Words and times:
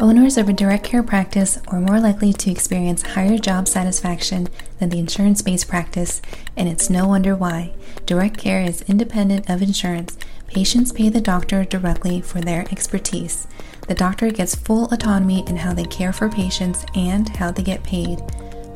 Owners 0.00 0.38
of 0.38 0.48
a 0.48 0.52
direct 0.52 0.84
care 0.84 1.02
practice 1.02 1.58
are 1.66 1.80
more 1.80 1.98
likely 1.98 2.32
to 2.32 2.52
experience 2.52 3.02
higher 3.02 3.36
job 3.36 3.66
satisfaction 3.66 4.46
than 4.78 4.90
the 4.90 5.00
insurance 5.00 5.42
based 5.42 5.66
practice, 5.66 6.22
and 6.56 6.68
it's 6.68 6.88
no 6.88 7.08
wonder 7.08 7.34
why. 7.34 7.72
Direct 8.06 8.38
care 8.38 8.60
is 8.60 8.82
independent 8.82 9.50
of 9.50 9.60
insurance. 9.60 10.16
Patients 10.46 10.92
pay 10.92 11.08
the 11.08 11.20
doctor 11.20 11.64
directly 11.64 12.20
for 12.20 12.40
their 12.40 12.60
expertise. 12.70 13.48
The 13.88 13.94
doctor 13.96 14.30
gets 14.30 14.54
full 14.54 14.84
autonomy 14.92 15.44
in 15.48 15.56
how 15.56 15.74
they 15.74 15.84
care 15.84 16.12
for 16.12 16.28
patients 16.28 16.86
and 16.94 17.28
how 17.30 17.50
they 17.50 17.64
get 17.64 17.82
paid. 17.82 18.20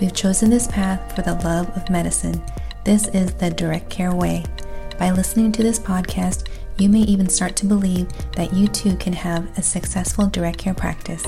We've 0.01 0.13
chosen 0.13 0.51
this 0.51 0.67
path 0.67 1.15
for 1.15 1.23
the 1.23 1.35
love 1.35 1.71
of 1.77 1.89
medicine. 1.89 2.43
This 2.85 3.07
is 3.09 3.33
the 3.35 3.51
direct 3.51 3.89
care 3.91 4.13
way. 4.13 4.43
By 4.99 5.13
listening 5.13 5.53
to 5.53 5.63
this 5.63 5.79
podcast, 5.79 6.49
you 6.83 6.89
may 6.89 7.03
even 7.03 7.29
start 7.29 7.55
to 7.55 7.65
believe 7.65 8.09
that 8.33 8.53
you 8.53 8.67
too 8.67 8.97
can 8.97 9.13
have 9.13 9.57
a 9.57 9.63
successful 9.63 10.27
direct 10.27 10.59
care 10.59 10.75
practice. 10.75 11.25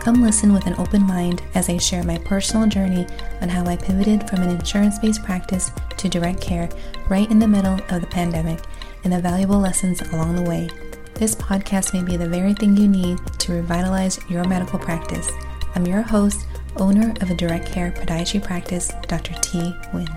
Come 0.00 0.22
listen 0.22 0.52
with 0.52 0.66
an 0.66 0.76
open 0.78 1.02
mind 1.02 1.42
as 1.56 1.68
I 1.68 1.76
share 1.78 2.04
my 2.04 2.18
personal 2.18 2.68
journey 2.68 3.06
on 3.40 3.48
how 3.48 3.66
I 3.66 3.76
pivoted 3.76 4.28
from 4.30 4.42
an 4.42 4.50
insurance 4.50 5.00
based 5.00 5.24
practice 5.24 5.72
to 5.96 6.08
direct 6.08 6.40
care 6.40 6.68
right 7.08 7.28
in 7.28 7.40
the 7.40 7.48
middle 7.48 7.74
of 7.90 8.00
the 8.00 8.06
pandemic 8.06 8.60
and 9.02 9.12
the 9.12 9.20
valuable 9.20 9.58
lessons 9.58 10.00
along 10.12 10.36
the 10.36 10.48
way. 10.48 10.70
This 11.14 11.34
podcast 11.34 11.92
may 11.92 12.04
be 12.04 12.16
the 12.16 12.28
very 12.28 12.54
thing 12.54 12.76
you 12.76 12.86
need 12.86 13.18
to 13.40 13.54
revitalize 13.54 14.20
your 14.30 14.44
medical 14.44 14.78
practice. 14.78 15.28
I'm 15.74 15.86
your 15.86 16.02
host, 16.02 16.46
owner 16.76 17.12
of 17.20 17.30
a 17.30 17.34
direct 17.34 17.66
care 17.66 17.90
podiatry 17.90 18.42
practice, 18.42 18.92
Dr. 19.08 19.34
T. 19.40 19.74
Wynn. 19.92 20.08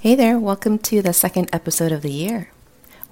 Hey 0.00 0.14
there, 0.14 0.38
welcome 0.38 0.78
to 0.80 1.02
the 1.02 1.12
second 1.12 1.50
episode 1.52 1.90
of 1.90 2.02
the 2.02 2.12
year. 2.12 2.51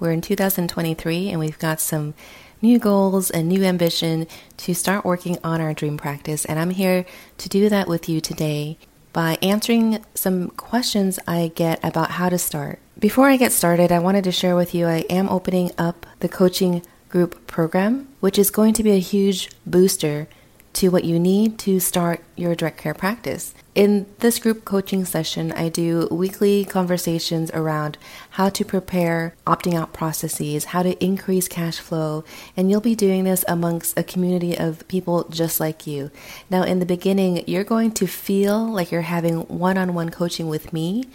We're 0.01 0.11
in 0.13 0.21
2023 0.21 1.29
and 1.29 1.39
we've 1.39 1.59
got 1.59 1.79
some 1.79 2.15
new 2.59 2.79
goals 2.79 3.29
and 3.29 3.47
new 3.47 3.63
ambition 3.63 4.25
to 4.57 4.73
start 4.73 5.05
working 5.05 5.37
on 5.43 5.61
our 5.61 5.75
dream 5.75 5.95
practice. 5.95 6.43
And 6.43 6.57
I'm 6.57 6.71
here 6.71 7.05
to 7.37 7.47
do 7.47 7.69
that 7.69 7.87
with 7.87 8.09
you 8.09 8.19
today 8.19 8.79
by 9.13 9.37
answering 9.43 10.03
some 10.15 10.49
questions 10.49 11.19
I 11.27 11.51
get 11.53 11.79
about 11.83 12.09
how 12.09 12.29
to 12.29 12.39
start. 12.39 12.79
Before 12.97 13.29
I 13.29 13.37
get 13.37 13.51
started, 13.51 13.91
I 13.91 13.99
wanted 13.99 14.23
to 14.23 14.31
share 14.31 14.55
with 14.55 14.73
you 14.73 14.87
I 14.87 15.05
am 15.07 15.29
opening 15.29 15.69
up 15.77 16.07
the 16.19 16.29
coaching 16.29 16.81
group 17.07 17.45
program, 17.45 18.07
which 18.21 18.39
is 18.39 18.49
going 18.49 18.73
to 18.73 18.83
be 18.83 18.93
a 18.93 18.99
huge 18.99 19.51
booster 19.67 20.27
to 20.73 20.89
what 20.89 21.03
you 21.03 21.19
need 21.19 21.59
to 21.59 21.79
start 21.79 22.23
your 22.35 22.55
direct 22.55 22.77
care 22.77 22.93
practice. 22.93 23.53
In 23.73 24.05
this 24.19 24.37
group 24.37 24.65
coaching 24.65 25.05
session, 25.05 25.51
I 25.53 25.69
do 25.69 26.07
weekly 26.11 26.65
conversations 26.65 27.49
around 27.51 27.97
how 28.31 28.49
to 28.49 28.65
prepare 28.65 29.33
opting 29.47 29.75
out 29.75 29.93
processes, 29.93 30.65
how 30.65 30.83
to 30.83 31.01
increase 31.03 31.47
cash 31.47 31.79
flow, 31.79 32.25
and 32.57 32.69
you'll 32.69 32.81
be 32.81 32.95
doing 32.95 33.23
this 33.23 33.45
amongst 33.47 33.97
a 33.97 34.03
community 34.03 34.57
of 34.57 34.85
people 34.87 35.25
just 35.29 35.59
like 35.59 35.87
you. 35.87 36.11
Now, 36.49 36.63
in 36.63 36.79
the 36.79 36.85
beginning, 36.85 37.45
you're 37.47 37.63
going 37.63 37.91
to 37.93 38.07
feel 38.07 38.65
like 38.67 38.91
you're 38.91 39.01
having 39.01 39.41
one 39.47 39.77
on 39.77 39.93
one 39.93 40.09
coaching 40.09 40.49
with 40.49 40.73
me 40.73 41.05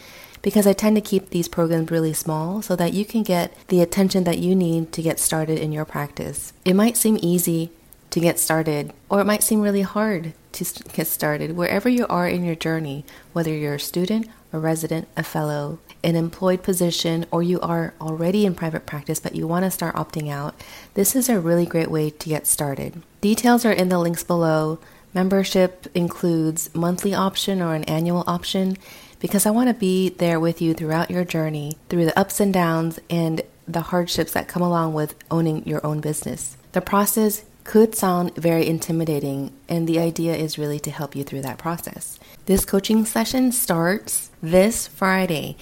because 0.41 0.67
I 0.67 0.73
tend 0.73 0.97
to 0.97 1.03
keep 1.03 1.31
these 1.31 1.49
programs 1.49 1.91
really 1.91 2.13
small 2.13 2.63
so 2.63 2.77
that 2.77 2.95
you 2.95 3.05
can 3.05 3.23
get 3.23 3.53
the 3.69 3.83
attention 3.83 4.25
that 4.25 4.39
you 4.39 4.55
need 4.55 4.93
to 4.93 5.03
get 5.03 5.19
started 5.19 5.59
in 5.59 5.73
your 5.73 5.85
practice. 5.85 6.53
It 6.65 6.75
might 6.75 6.97
seem 6.97 7.19
easy 7.21 7.73
to 8.11 8.21
get 8.21 8.39
started, 8.39 8.93
or 9.09 9.21
it 9.21 9.27
might 9.27 9.43
seem 9.43 9.61
really 9.61 9.83
hard 9.83 10.33
to 10.53 10.65
get 10.93 11.07
started. 11.07 11.57
Wherever 11.57 11.89
you 11.89 12.07
are 12.09 12.29
in 12.29 12.45
your 12.45 12.55
journey, 12.55 13.05
whether 13.33 13.53
you're 13.53 13.75
a 13.75 13.81
student, 13.81 14.29
a 14.53 14.59
resident, 14.59 15.09
a 15.17 15.23
fellow, 15.23 15.79
an 16.03 16.17
employed 16.17 16.63
position, 16.63 17.27
or 17.31 17.43
you 17.43 17.61
are 17.61 17.95
already 18.01 18.47
in 18.47 18.55
private 18.55 18.87
practice 18.87 19.21
but 19.21 19.35
you 19.35 19.47
want 19.47 19.65
to 19.65 19.71
start 19.71 19.97
opting 19.97 20.31
out, 20.31 20.55
this 20.95 21.15
is 21.15 21.29
a 21.29 21.41
really 21.41 21.67
great 21.67 21.91
way 21.91 22.11
to 22.11 22.29
get 22.29 22.47
started. 22.47 23.03
Details 23.21 23.65
are 23.65 23.73
in 23.73 23.89
the 23.89 23.99
links 23.99 24.23
below. 24.23 24.79
Membership 25.13 25.87
includes 25.95 26.75
monthly 26.75 27.15
option 27.15 27.61
or 27.61 27.75
an 27.75 27.85
annual 27.85 28.25
option 28.27 28.77
because 29.19 29.47
I 29.47 29.51
want 29.51 29.69
to 29.69 29.75
be 29.75 30.11
there 30.11 30.39
with 30.39 30.61
you 30.61 30.75
throughout 30.75 31.11
your 31.11 31.25
journey, 31.25 31.79
through 31.89 32.05
the 32.05 32.19
ups 32.19 32.39
and 32.39 32.53
downs 32.53 33.01
and 33.11 33.43
the 33.67 33.81
hardships 33.81 34.33
that 34.33 34.49
come 34.49 34.63
along 34.63 34.95
with 34.95 35.15
owning 35.31 35.67
your 35.67 35.85
own 35.85 36.01
business. 36.01 36.57
The 36.73 36.81
process 36.81 37.45
could 37.67 37.97
sound 37.97 38.33
very 38.37 38.65
intimidating, 38.65 39.53
and 39.69 39.89
the 39.89 39.99
idea 39.99 40.37
is 40.37 40.57
really 40.57 40.79
to 40.79 40.91
help 40.91 41.17
you 41.17 41.25
through 41.25 41.43
that 41.43 41.59
process. 41.59 42.17
This 42.47 42.65
coaching 42.65 43.05
session 43.05 43.51
starts 43.51 44.31
this 44.41 44.87
Friday, 44.87 45.57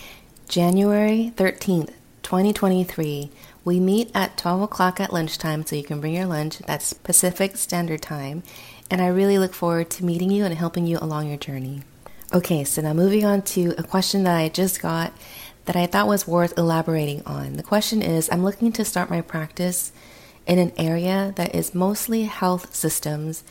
January 0.47 1.33
13th, 1.35 1.93
2023. 2.23 3.31
We 3.65 3.81
meet 3.81 4.11
at 4.15 4.37
12 4.37 4.61
o'clock 4.61 5.01
at 5.01 5.15
lunchtime, 5.15 5.65
so 5.65 5.77
you 5.77 5.83
can 5.83 6.03
bring 6.03 6.15
your 6.15 6.27
lunch. 6.27 6.59
That's 6.59 6.93
Pacific 6.93 7.57
Standard 7.57 8.03
Time. 8.03 8.43
And 8.91 9.01
I 9.01 9.07
really 9.07 9.39
look 9.39 9.55
forward 9.55 9.89
to 9.93 10.05
meeting 10.05 10.31
you 10.31 10.45
and 10.45 10.55
helping 10.55 10.87
you 10.87 10.99
along 10.99 11.29
your 11.29 11.39
journey. 11.39 11.85
Okay, 12.35 12.65
so 12.65 12.83
now 12.83 12.93
moving 12.93 13.25
on 13.25 13.41
to 13.43 13.75
a 13.79 13.83
question 13.83 14.25
that 14.25 14.37
I 14.37 14.51
just 14.51 14.83
got 14.83 15.15
that 15.65 15.75
I 15.75 15.87
thought 15.87 16.07
was 16.07 16.29
worth 16.29 16.59
elaborating 16.59 17.23
on. 17.25 17.55
The 17.55 17.63
question 17.63 18.03
is 18.03 18.29
I'm 18.31 18.45
looking 18.45 18.73
to 18.73 18.85
start 18.85 19.09
my 19.09 19.23
practice 19.23 19.91
in 20.47 20.59
an 20.59 20.73
area 20.77 21.33
that 21.37 21.55
is 21.55 21.75
mostly 21.75 22.25
health 22.25 22.75
systems 22.75 23.45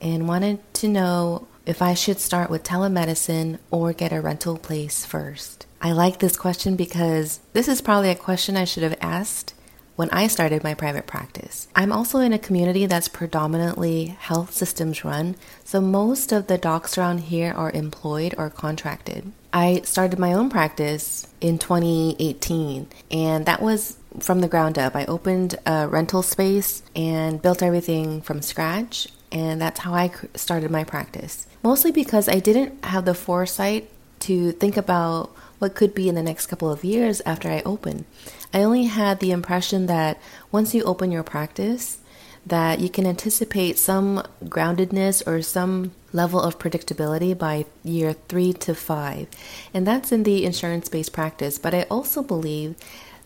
and 0.00 0.28
wanted 0.28 0.60
to 0.74 0.88
know 0.88 1.46
if 1.66 1.82
I 1.82 1.94
should 1.94 2.18
start 2.18 2.48
with 2.48 2.62
telemedicine 2.62 3.58
or 3.70 3.92
get 3.92 4.12
a 4.12 4.20
rental 4.20 4.56
place 4.56 5.04
first. 5.04 5.66
I 5.80 5.92
like 5.92 6.18
this 6.18 6.36
question 6.36 6.76
because 6.76 7.40
this 7.52 7.68
is 7.68 7.80
probably 7.80 8.10
a 8.10 8.14
question 8.14 8.56
I 8.56 8.64
should 8.64 8.82
have 8.82 8.96
asked 9.00 9.54
when 9.98 10.08
I 10.10 10.28
started 10.28 10.62
my 10.62 10.74
private 10.74 11.06
practice. 11.06 11.66
I'm 11.74 11.92
also 11.92 12.20
in 12.20 12.32
a 12.32 12.38
community 12.38 12.86
that's 12.86 13.08
predominantly 13.08 14.06
health 14.06 14.52
systems 14.52 15.04
run, 15.04 15.34
so 15.64 15.80
most 15.80 16.30
of 16.30 16.46
the 16.46 16.56
docs 16.56 16.96
around 16.96 17.18
here 17.18 17.52
are 17.52 17.72
employed 17.72 18.34
or 18.38 18.48
contracted. 18.48 19.32
I 19.52 19.82
started 19.84 20.18
my 20.18 20.32
own 20.32 20.50
practice 20.50 21.26
in 21.40 21.58
2018, 21.58 22.88
and 23.10 23.44
that 23.46 23.60
was 23.60 23.97
from 24.20 24.40
the 24.40 24.48
ground 24.48 24.78
up. 24.78 24.96
I 24.96 25.04
opened 25.06 25.56
a 25.66 25.88
rental 25.88 26.22
space 26.22 26.82
and 26.94 27.40
built 27.40 27.62
everything 27.62 28.20
from 28.22 28.42
scratch, 28.42 29.08
and 29.30 29.60
that's 29.60 29.80
how 29.80 29.94
I 29.94 30.10
started 30.34 30.70
my 30.70 30.84
practice. 30.84 31.46
Mostly 31.62 31.92
because 31.92 32.28
I 32.28 32.38
didn't 32.38 32.84
have 32.84 33.04
the 33.04 33.14
foresight 33.14 33.90
to 34.20 34.52
think 34.52 34.76
about 34.76 35.30
what 35.58 35.74
could 35.74 35.94
be 35.94 36.08
in 36.08 36.14
the 36.14 36.22
next 36.22 36.46
couple 36.46 36.70
of 36.70 36.84
years 36.84 37.20
after 37.26 37.48
I 37.48 37.62
open. 37.64 38.04
I 38.52 38.62
only 38.62 38.84
had 38.84 39.20
the 39.20 39.32
impression 39.32 39.86
that 39.86 40.20
once 40.50 40.74
you 40.74 40.82
open 40.84 41.10
your 41.10 41.22
practice, 41.22 41.98
that 42.46 42.80
you 42.80 42.88
can 42.88 43.06
anticipate 43.06 43.78
some 43.78 44.22
groundedness 44.44 45.26
or 45.26 45.42
some 45.42 45.92
level 46.12 46.40
of 46.40 46.58
predictability 46.58 47.36
by 47.36 47.66
year 47.84 48.14
three 48.28 48.52
to 48.54 48.74
five. 48.74 49.28
And 49.74 49.86
that's 49.86 50.12
in 50.12 50.22
the 50.22 50.46
insurance 50.46 50.88
based 50.88 51.12
practice. 51.12 51.58
But 51.58 51.74
I 51.74 51.82
also 51.90 52.22
believe 52.22 52.76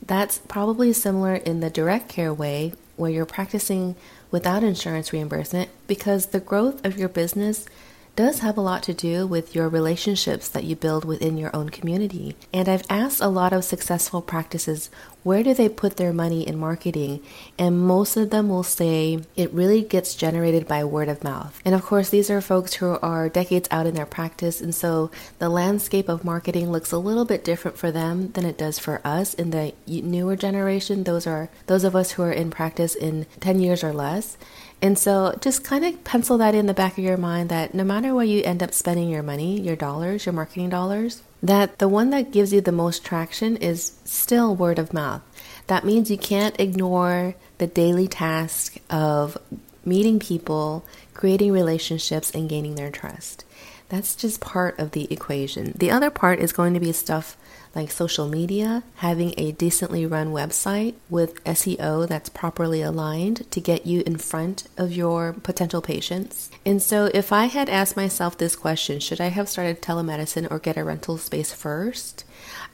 that's 0.06 0.38
probably 0.38 0.92
similar 0.92 1.34
in 1.34 1.60
the 1.60 1.70
direct 1.70 2.08
care 2.08 2.32
way 2.32 2.72
where 2.96 3.10
you're 3.10 3.26
practicing 3.26 3.96
without 4.30 4.62
insurance 4.62 5.12
reimbursement 5.12 5.70
because 5.86 6.26
the 6.26 6.40
growth 6.40 6.84
of 6.84 6.98
your 6.98 7.08
business 7.08 7.66
does 8.14 8.40
have 8.40 8.56
a 8.56 8.62
lot 8.62 8.82
to 8.82 8.94
do 8.94 9.26
with 9.26 9.54
your 9.54 9.68
relationships 9.68 10.48
that 10.48 10.64
you 10.64 10.76
build 10.76 11.04
within 11.04 11.36
your 11.36 11.54
own 11.54 11.70
community. 11.70 12.36
And 12.52 12.68
I've 12.68 12.84
asked 12.90 13.20
a 13.20 13.28
lot 13.28 13.52
of 13.52 13.64
successful 13.64 14.20
practices 14.20 14.90
where 15.22 15.44
do 15.44 15.54
they 15.54 15.68
put 15.68 15.96
their 15.96 16.12
money 16.12 16.46
in 16.46 16.58
marketing? 16.58 17.22
And 17.56 17.80
most 17.80 18.16
of 18.16 18.30
them 18.30 18.48
will 18.48 18.64
say 18.64 19.20
it 19.36 19.52
really 19.52 19.82
gets 19.82 20.16
generated 20.16 20.66
by 20.66 20.84
word 20.84 21.08
of 21.08 21.22
mouth. 21.22 21.60
And 21.64 21.74
of 21.74 21.82
course, 21.82 22.10
these 22.10 22.28
are 22.28 22.40
folks 22.40 22.74
who 22.74 22.98
are 23.00 23.28
decades 23.28 23.68
out 23.70 23.86
in 23.86 23.94
their 23.94 24.06
practice, 24.06 24.60
and 24.60 24.74
so 24.74 25.10
the 25.38 25.48
landscape 25.48 26.08
of 26.08 26.24
marketing 26.24 26.72
looks 26.72 26.90
a 26.90 26.98
little 26.98 27.24
bit 27.24 27.44
different 27.44 27.78
for 27.78 27.92
them 27.92 28.32
than 28.32 28.44
it 28.44 28.58
does 28.58 28.80
for 28.80 29.00
us 29.04 29.32
in 29.34 29.50
the 29.50 29.74
newer 29.86 30.34
generation. 30.34 31.04
Those 31.04 31.26
are 31.26 31.48
those 31.66 31.84
of 31.84 31.94
us 31.94 32.12
who 32.12 32.22
are 32.22 32.32
in 32.32 32.50
practice 32.50 32.94
in 32.96 33.26
10 33.40 33.60
years 33.60 33.84
or 33.84 33.92
less. 33.92 34.36
And 34.82 34.98
so 34.98 35.38
just 35.40 35.62
kind 35.62 35.84
of 35.84 36.02
pencil 36.02 36.38
that 36.38 36.56
in 36.56 36.66
the 36.66 36.74
back 36.74 36.98
of 36.98 37.04
your 37.04 37.16
mind 37.16 37.50
that 37.50 37.72
no 37.72 37.84
matter 37.84 38.12
where 38.12 38.24
you 38.24 38.42
end 38.42 38.64
up 38.64 38.74
spending 38.74 39.08
your 39.08 39.22
money, 39.22 39.60
your 39.60 39.76
dollars, 39.76 40.26
your 40.26 40.32
marketing 40.32 40.70
dollars, 40.70 41.22
that 41.40 41.78
the 41.78 41.88
one 41.88 42.10
that 42.10 42.32
gives 42.32 42.52
you 42.52 42.60
the 42.60 42.72
most 42.72 43.04
traction 43.04 43.56
is 43.56 43.92
still 44.04 44.56
word 44.56 44.80
of 44.80 44.92
mouth. 44.92 45.22
That 45.68 45.84
means 45.84 46.10
you 46.10 46.18
can't 46.18 46.58
ignore 46.58 47.36
the 47.58 47.68
daily 47.68 48.08
task 48.08 48.76
of 48.90 49.38
meeting 49.84 50.18
people, 50.18 50.84
creating 51.14 51.52
relationships, 51.52 52.30
and 52.30 52.48
gaining 52.48 52.74
their 52.74 52.90
trust. 52.90 53.44
That's 53.88 54.14
just 54.14 54.40
part 54.40 54.78
of 54.78 54.92
the 54.92 55.12
equation. 55.12 55.74
The 55.76 55.90
other 55.90 56.10
part 56.10 56.38
is 56.38 56.52
going 56.52 56.72
to 56.74 56.80
be 56.80 56.92
stuff 56.92 57.36
like 57.74 57.90
social 57.90 58.28
media, 58.28 58.82
having 58.96 59.34
a 59.36 59.52
decently 59.52 60.06
run 60.06 60.32
website 60.32 60.94
with 61.08 61.42
SEO 61.44 62.06
that's 62.08 62.28
properly 62.28 62.82
aligned 62.82 63.50
to 63.50 63.60
get 63.60 63.86
you 63.86 64.02
in 64.06 64.16
front 64.16 64.68
of 64.76 64.92
your 64.92 65.32
potential 65.32 65.80
patients. 65.80 66.50
And 66.64 66.82
so, 66.82 67.10
if 67.14 67.32
I 67.32 67.46
had 67.46 67.68
asked 67.68 67.96
myself 67.96 68.36
this 68.36 68.56
question, 68.56 69.00
should 69.00 69.20
I 69.20 69.28
have 69.28 69.48
started 69.48 69.80
telemedicine 69.80 70.50
or 70.50 70.58
get 70.58 70.76
a 70.76 70.84
rental 70.84 71.18
space 71.18 71.52
first? 71.52 72.24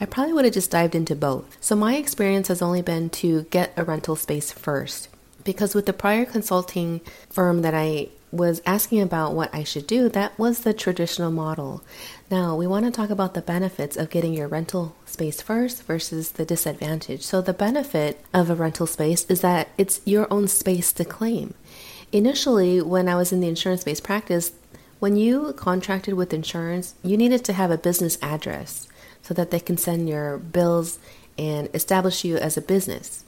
I 0.00 0.06
probably 0.06 0.32
would 0.32 0.44
have 0.44 0.54
just 0.54 0.70
dived 0.70 0.94
into 0.94 1.14
both. 1.14 1.56
So, 1.60 1.76
my 1.76 1.96
experience 1.96 2.48
has 2.48 2.62
only 2.62 2.82
been 2.82 3.10
to 3.10 3.42
get 3.50 3.72
a 3.76 3.84
rental 3.84 4.16
space 4.16 4.52
first 4.52 5.08
because 5.44 5.74
with 5.74 5.86
the 5.86 5.92
prior 5.92 6.24
consulting 6.24 7.00
firm 7.30 7.62
that 7.62 7.74
I 7.74 8.08
was 8.30 8.60
asking 8.66 9.00
about 9.00 9.34
what 9.34 9.54
I 9.54 9.64
should 9.64 9.86
do, 9.86 10.08
that 10.10 10.38
was 10.38 10.60
the 10.60 10.74
traditional 10.74 11.30
model. 11.30 11.82
Now, 12.30 12.56
we 12.56 12.66
want 12.66 12.84
to 12.84 12.90
talk 12.90 13.10
about 13.10 13.34
the 13.34 13.40
benefits 13.40 13.96
of 13.96 14.10
getting 14.10 14.34
your 14.34 14.48
rental 14.48 14.94
space 15.06 15.40
first 15.40 15.82
versus 15.84 16.32
the 16.32 16.44
disadvantage. 16.44 17.22
So, 17.22 17.40
the 17.40 17.54
benefit 17.54 18.24
of 18.34 18.50
a 18.50 18.54
rental 18.54 18.86
space 18.86 19.24
is 19.26 19.40
that 19.40 19.68
it's 19.78 20.00
your 20.04 20.32
own 20.32 20.48
space 20.48 20.92
to 20.94 21.04
claim. 21.04 21.54
Initially, 22.12 22.80
when 22.80 23.08
I 23.08 23.14
was 23.16 23.32
in 23.32 23.40
the 23.40 23.48
insurance 23.48 23.84
based 23.84 24.04
practice, 24.04 24.52
when 24.98 25.16
you 25.16 25.52
contracted 25.54 26.14
with 26.14 26.34
insurance, 26.34 26.94
you 27.02 27.16
needed 27.16 27.44
to 27.44 27.52
have 27.52 27.70
a 27.70 27.78
business 27.78 28.18
address 28.20 28.88
so 29.22 29.32
that 29.34 29.50
they 29.50 29.60
can 29.60 29.76
send 29.76 30.08
your 30.08 30.38
bills 30.38 30.98
and 31.38 31.68
establish 31.72 32.24
you 32.24 32.36
as 32.36 32.56
a 32.56 32.62
business. 32.62 33.24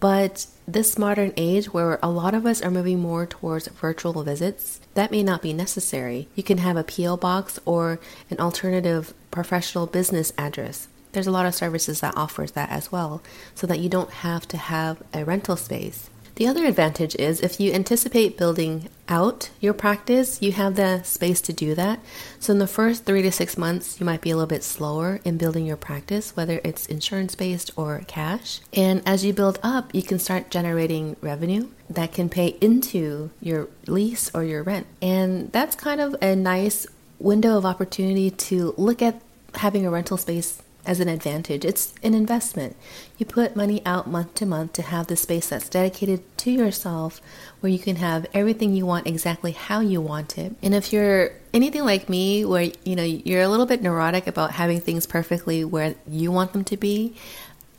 But 0.00 0.46
this 0.66 0.98
modern 0.98 1.32
age, 1.36 1.72
where 1.72 1.98
a 2.02 2.10
lot 2.10 2.34
of 2.34 2.46
us 2.46 2.62
are 2.62 2.70
moving 2.70 3.00
more 3.00 3.26
towards 3.26 3.68
virtual 3.68 4.22
visits, 4.22 4.80
that 4.94 5.10
may 5.10 5.22
not 5.22 5.42
be 5.42 5.52
necessary. 5.52 6.28
You 6.34 6.42
can 6.42 6.58
have 6.58 6.76
a 6.76 6.84
P.O. 6.84 7.16
box 7.16 7.58
or 7.64 7.98
an 8.30 8.38
alternative 8.38 9.14
professional 9.30 9.86
business 9.86 10.32
address. 10.38 10.88
There's 11.12 11.26
a 11.26 11.32
lot 11.32 11.46
of 11.46 11.54
services 11.54 12.00
that 12.00 12.16
offers 12.16 12.52
that 12.52 12.70
as 12.70 12.92
well, 12.92 13.22
so 13.54 13.66
that 13.66 13.80
you 13.80 13.88
don't 13.88 14.10
have 14.10 14.46
to 14.48 14.56
have 14.56 15.02
a 15.14 15.24
rental 15.24 15.56
space. 15.56 16.10
The 16.38 16.46
other 16.46 16.66
advantage 16.66 17.16
is 17.16 17.40
if 17.40 17.58
you 17.58 17.72
anticipate 17.72 18.38
building 18.38 18.88
out 19.08 19.50
your 19.58 19.74
practice, 19.74 20.40
you 20.40 20.52
have 20.52 20.76
the 20.76 21.02
space 21.02 21.40
to 21.40 21.52
do 21.52 21.74
that. 21.74 21.98
So, 22.38 22.52
in 22.52 22.60
the 22.60 22.68
first 22.68 23.04
three 23.04 23.22
to 23.22 23.32
six 23.32 23.58
months, 23.58 23.98
you 23.98 24.06
might 24.06 24.20
be 24.20 24.30
a 24.30 24.36
little 24.36 24.46
bit 24.46 24.62
slower 24.62 25.18
in 25.24 25.36
building 25.36 25.66
your 25.66 25.76
practice, 25.76 26.36
whether 26.36 26.60
it's 26.62 26.86
insurance 26.86 27.34
based 27.34 27.72
or 27.74 28.02
cash. 28.06 28.60
And 28.72 29.02
as 29.04 29.24
you 29.24 29.32
build 29.32 29.58
up, 29.64 29.92
you 29.92 30.04
can 30.04 30.20
start 30.20 30.48
generating 30.48 31.16
revenue 31.20 31.70
that 31.90 32.12
can 32.12 32.28
pay 32.28 32.56
into 32.60 33.30
your 33.40 33.66
lease 33.88 34.30
or 34.32 34.44
your 34.44 34.62
rent. 34.62 34.86
And 35.02 35.50
that's 35.50 35.74
kind 35.74 36.00
of 36.00 36.14
a 36.22 36.36
nice 36.36 36.86
window 37.18 37.58
of 37.58 37.66
opportunity 37.66 38.30
to 38.30 38.74
look 38.76 39.02
at 39.02 39.20
having 39.54 39.84
a 39.84 39.90
rental 39.90 40.16
space 40.16 40.62
as 40.88 41.00
an 41.00 41.08
advantage. 41.08 41.66
It's 41.66 41.92
an 42.02 42.14
investment. 42.14 42.74
You 43.18 43.26
put 43.26 43.54
money 43.54 43.82
out 43.84 44.08
month 44.08 44.34
to 44.36 44.46
month 44.46 44.72
to 44.72 44.82
have 44.82 45.06
the 45.06 45.16
space 45.16 45.48
that's 45.50 45.68
dedicated 45.68 46.22
to 46.38 46.50
yourself 46.50 47.20
where 47.60 47.70
you 47.70 47.78
can 47.78 47.96
have 47.96 48.26
everything 48.32 48.74
you 48.74 48.86
want 48.86 49.06
exactly 49.06 49.52
how 49.52 49.80
you 49.80 50.00
want 50.00 50.38
it. 50.38 50.56
And 50.62 50.74
if 50.74 50.90
you're 50.90 51.32
anything 51.52 51.84
like 51.84 52.08
me 52.08 52.44
where 52.46 52.72
you 52.84 52.96
know 52.96 53.04
you're 53.04 53.42
a 53.42 53.48
little 53.48 53.66
bit 53.66 53.82
neurotic 53.82 54.26
about 54.26 54.52
having 54.52 54.80
things 54.80 55.06
perfectly 55.06 55.62
where 55.62 55.94
you 56.08 56.32
want 56.32 56.54
them 56.54 56.64
to 56.64 56.76
be, 56.76 57.14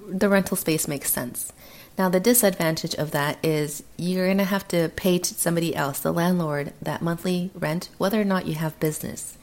the 0.08 0.30
rental 0.30 0.56
space 0.56 0.88
makes 0.88 1.12
sense. 1.12 1.52
Now, 1.98 2.08
the 2.08 2.20
disadvantage 2.22 2.96
of 2.96 3.12
that 3.12 3.40
is 3.44 3.84
you're 3.98 4.28
going 4.28 4.38
to 4.38 4.46
have 4.46 4.66
to 4.70 4.88
pay 4.96 5.20
to 5.20 5.34
somebody 5.34 5.76
else, 5.76 6.00
the 6.00 6.14
landlord, 6.14 6.72
that 6.82 7.02
monthly 7.02 7.52
rent, 7.54 7.90
whether 7.98 8.22
or 8.22 8.24
not 8.24 8.46
you 8.46 8.56
have 8.56 8.80
business. 8.80 9.38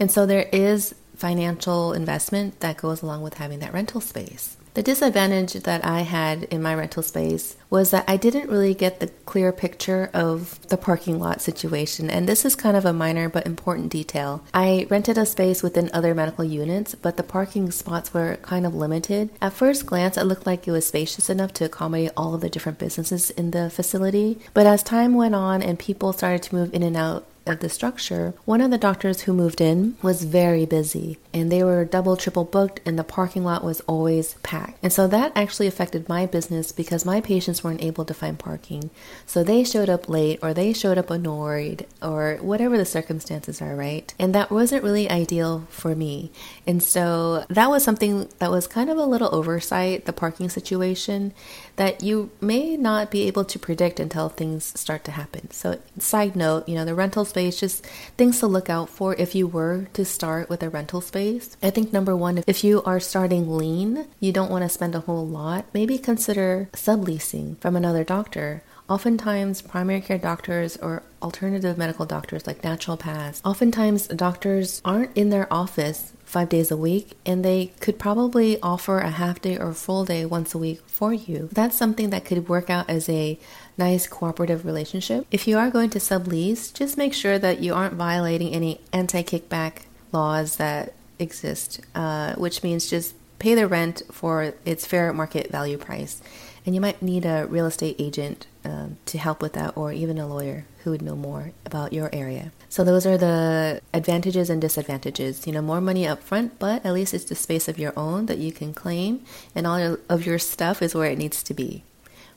And 0.00 0.10
so 0.10 0.26
there 0.26 0.48
is 0.50 0.94
financial 1.20 1.92
investment 1.92 2.60
that 2.60 2.78
goes 2.78 3.02
along 3.02 3.22
with 3.22 3.34
having 3.34 3.60
that 3.60 3.72
rental 3.72 4.00
space. 4.00 4.56
The 4.74 4.82
disadvantage 4.84 5.54
that 5.54 5.84
I 5.84 6.02
had 6.02 6.44
in 6.44 6.62
my 6.62 6.76
rental 6.76 7.02
space 7.02 7.56
was 7.70 7.90
that 7.90 8.04
I 8.06 8.16
didn't 8.16 8.48
really 8.48 8.72
get 8.72 9.00
the 9.00 9.08
clear 9.26 9.50
picture 9.52 10.10
of 10.14 10.64
the 10.68 10.76
parking 10.76 11.18
lot 11.18 11.40
situation, 11.40 12.08
and 12.08 12.28
this 12.28 12.44
is 12.44 12.54
kind 12.54 12.76
of 12.76 12.84
a 12.84 12.92
minor 12.92 13.28
but 13.28 13.46
important 13.46 13.90
detail. 13.90 14.44
I 14.54 14.86
rented 14.88 15.18
a 15.18 15.26
space 15.26 15.64
within 15.64 15.90
other 15.92 16.14
medical 16.14 16.44
units, 16.44 16.94
but 16.94 17.16
the 17.16 17.24
parking 17.24 17.72
spots 17.72 18.14
were 18.14 18.36
kind 18.42 18.64
of 18.64 18.74
limited. 18.74 19.30
At 19.42 19.54
first 19.54 19.86
glance, 19.86 20.16
it 20.16 20.24
looked 20.24 20.46
like 20.46 20.68
it 20.68 20.72
was 20.72 20.86
spacious 20.86 21.28
enough 21.28 21.52
to 21.54 21.64
accommodate 21.64 22.12
all 22.16 22.34
of 22.34 22.40
the 22.40 22.48
different 22.48 22.78
businesses 22.78 23.30
in 23.30 23.50
the 23.50 23.70
facility, 23.70 24.38
but 24.54 24.66
as 24.66 24.84
time 24.84 25.14
went 25.14 25.34
on 25.34 25.62
and 25.62 25.80
people 25.80 26.12
started 26.12 26.44
to 26.44 26.54
move 26.54 26.72
in 26.72 26.84
and 26.84 26.96
out 26.96 27.26
of 27.50 27.60
the 27.60 27.68
structure, 27.68 28.34
one 28.44 28.60
of 28.60 28.70
the 28.70 28.78
doctors 28.78 29.22
who 29.22 29.32
moved 29.32 29.60
in 29.60 29.96
was 30.02 30.24
very 30.24 30.66
busy 30.66 31.18
and 31.32 31.50
they 31.50 31.62
were 31.62 31.84
double, 31.84 32.16
triple 32.16 32.44
booked, 32.44 32.80
and 32.84 32.98
the 32.98 33.04
parking 33.04 33.44
lot 33.44 33.62
was 33.64 33.80
always 33.82 34.34
packed. 34.42 34.78
And 34.82 34.92
so 34.92 35.06
that 35.08 35.32
actually 35.36 35.66
affected 35.66 36.08
my 36.08 36.26
business 36.26 36.72
because 36.72 37.04
my 37.04 37.20
patients 37.20 37.62
weren't 37.62 37.82
able 37.82 38.04
to 38.04 38.14
find 38.14 38.38
parking. 38.38 38.90
So 39.26 39.44
they 39.44 39.64
showed 39.64 39.88
up 39.88 40.08
late 40.08 40.40
or 40.42 40.52
they 40.52 40.72
showed 40.72 40.98
up 40.98 41.10
annoyed 41.10 41.86
or 42.02 42.38
whatever 42.40 42.76
the 42.76 42.84
circumstances 42.84 43.62
are, 43.62 43.76
right? 43.76 44.12
And 44.18 44.34
that 44.34 44.50
wasn't 44.50 44.84
really 44.84 45.10
ideal 45.10 45.66
for 45.70 45.94
me. 45.94 46.32
And 46.66 46.82
so 46.82 47.44
that 47.48 47.70
was 47.70 47.84
something 47.84 48.28
that 48.38 48.50
was 48.50 48.66
kind 48.66 48.90
of 48.90 48.98
a 48.98 49.04
little 49.04 49.34
oversight, 49.34 50.06
the 50.06 50.12
parking 50.12 50.48
situation, 50.48 51.32
that 51.76 52.02
you 52.02 52.30
may 52.42 52.76
not 52.76 53.10
be 53.10 53.22
able 53.22 53.44
to 53.44 53.58
predict 53.58 53.98
until 53.98 54.28
things 54.28 54.78
start 54.78 55.02
to 55.04 55.12
happen. 55.12 55.50
So, 55.50 55.78
side 55.98 56.36
note, 56.36 56.68
you 56.68 56.74
know, 56.74 56.84
the 56.84 56.94
rental 56.94 57.24
space, 57.24 57.39
just 57.48 57.86
things 58.18 58.40
to 58.40 58.46
look 58.46 58.68
out 58.68 58.88
for 58.90 59.14
if 59.14 59.34
you 59.34 59.46
were 59.46 59.86
to 59.94 60.04
start 60.04 60.50
with 60.50 60.62
a 60.62 60.68
rental 60.68 61.00
space. 61.00 61.56
I 61.62 61.70
think 61.70 61.92
number 61.92 62.14
one, 62.14 62.42
if 62.46 62.62
you 62.64 62.82
are 62.82 63.00
starting 63.00 63.56
lean, 63.56 64.08
you 64.18 64.32
don't 64.32 64.50
want 64.50 64.64
to 64.64 64.68
spend 64.68 64.94
a 64.94 65.00
whole 65.00 65.26
lot, 65.26 65.64
maybe 65.72 65.96
consider 65.96 66.68
subleasing 66.72 67.56
from 67.58 67.76
another 67.76 68.04
doctor. 68.04 68.62
Oftentimes, 68.88 69.62
primary 69.62 70.00
care 70.00 70.18
doctors 70.18 70.76
or 70.76 71.04
alternative 71.22 71.78
medical 71.78 72.04
doctors 72.04 72.46
like 72.46 72.62
naturopaths, 72.62 73.40
oftentimes 73.44 74.08
doctors 74.08 74.82
aren't 74.84 75.16
in 75.16 75.30
their 75.30 75.50
office 75.52 76.12
five 76.30 76.48
days 76.48 76.70
a 76.70 76.76
week 76.76 77.12
and 77.26 77.44
they 77.44 77.72
could 77.80 77.98
probably 77.98 78.60
offer 78.62 79.00
a 79.00 79.10
half 79.10 79.42
day 79.42 79.58
or 79.58 79.72
full 79.72 80.04
day 80.04 80.24
once 80.24 80.54
a 80.54 80.58
week 80.58 80.80
for 80.86 81.12
you. 81.12 81.48
That's 81.52 81.76
something 81.76 82.10
that 82.10 82.24
could 82.24 82.48
work 82.48 82.70
out 82.70 82.88
as 82.88 83.08
a 83.08 83.38
nice 83.76 84.06
cooperative 84.06 84.64
relationship. 84.64 85.26
If 85.30 85.48
you 85.48 85.58
are 85.58 85.70
going 85.70 85.90
to 85.90 85.98
sublease, 85.98 86.72
just 86.72 86.96
make 86.96 87.12
sure 87.12 87.38
that 87.38 87.60
you 87.60 87.74
aren't 87.74 87.94
violating 87.94 88.54
any 88.54 88.80
anti 88.92 89.22
kickback 89.22 89.82
laws 90.12 90.56
that 90.56 90.94
exist, 91.18 91.80
uh, 91.94 92.34
which 92.36 92.62
means 92.62 92.88
just 92.88 93.14
pay 93.38 93.54
the 93.54 93.66
rent 93.66 94.02
for 94.12 94.54
its 94.64 94.86
fair 94.86 95.12
market 95.12 95.50
value 95.50 95.78
price. 95.78 96.22
And 96.66 96.74
you 96.74 96.80
might 96.80 97.00
need 97.00 97.24
a 97.24 97.46
real 97.46 97.66
estate 97.66 97.96
agent 97.98 98.46
um, 98.64 98.98
to 99.06 99.18
help 99.18 99.40
with 99.40 99.54
that, 99.54 99.76
or 99.76 99.92
even 99.92 100.18
a 100.18 100.26
lawyer 100.26 100.66
who 100.84 100.90
would 100.90 101.02
know 101.02 101.16
more 101.16 101.52
about 101.64 101.92
your 101.92 102.10
area. 102.12 102.52
So, 102.68 102.84
those 102.84 103.06
are 103.06 103.16
the 103.16 103.80
advantages 103.94 104.50
and 104.50 104.60
disadvantages. 104.60 105.46
You 105.46 105.52
know, 105.52 105.62
more 105.62 105.80
money 105.80 106.06
up 106.06 106.22
front, 106.22 106.58
but 106.58 106.84
at 106.84 106.92
least 106.92 107.14
it's 107.14 107.24
the 107.24 107.34
space 107.34 107.68
of 107.68 107.78
your 107.78 107.92
own 107.96 108.26
that 108.26 108.38
you 108.38 108.52
can 108.52 108.74
claim, 108.74 109.24
and 109.54 109.66
all 109.66 109.96
of 110.08 110.26
your 110.26 110.38
stuff 110.38 110.82
is 110.82 110.94
where 110.94 111.10
it 111.10 111.18
needs 111.18 111.42
to 111.42 111.54
be 111.54 111.82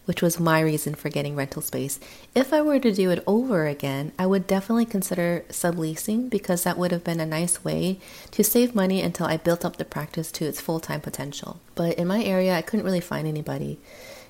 which 0.05 0.21
was 0.21 0.39
my 0.39 0.59
reason 0.59 0.95
for 0.95 1.09
getting 1.09 1.35
rental 1.35 1.61
space. 1.61 1.99
If 2.35 2.51
I 2.51 2.61
were 2.61 2.79
to 2.79 2.91
do 2.91 3.09
it 3.11 3.23
over 3.25 3.67
again, 3.67 4.11
I 4.19 4.25
would 4.25 4.47
definitely 4.47 4.85
consider 4.85 5.45
subleasing 5.49 6.29
because 6.29 6.63
that 6.63 6.77
would 6.77 6.91
have 6.91 7.03
been 7.03 7.19
a 7.19 7.25
nice 7.25 7.63
way 7.63 7.99
to 8.31 8.43
save 8.43 8.75
money 8.75 9.01
until 9.01 9.27
I 9.27 9.37
built 9.37 9.63
up 9.63 9.77
the 9.77 9.85
practice 9.85 10.31
to 10.33 10.45
its 10.45 10.59
full 10.59 10.79
time 10.79 11.01
potential. 11.01 11.59
But 11.75 11.97
in 11.97 12.07
my 12.07 12.23
area, 12.23 12.55
I 12.55 12.61
couldn't 12.61 12.85
really 12.85 12.99
find 12.99 13.27
anybody. 13.27 13.79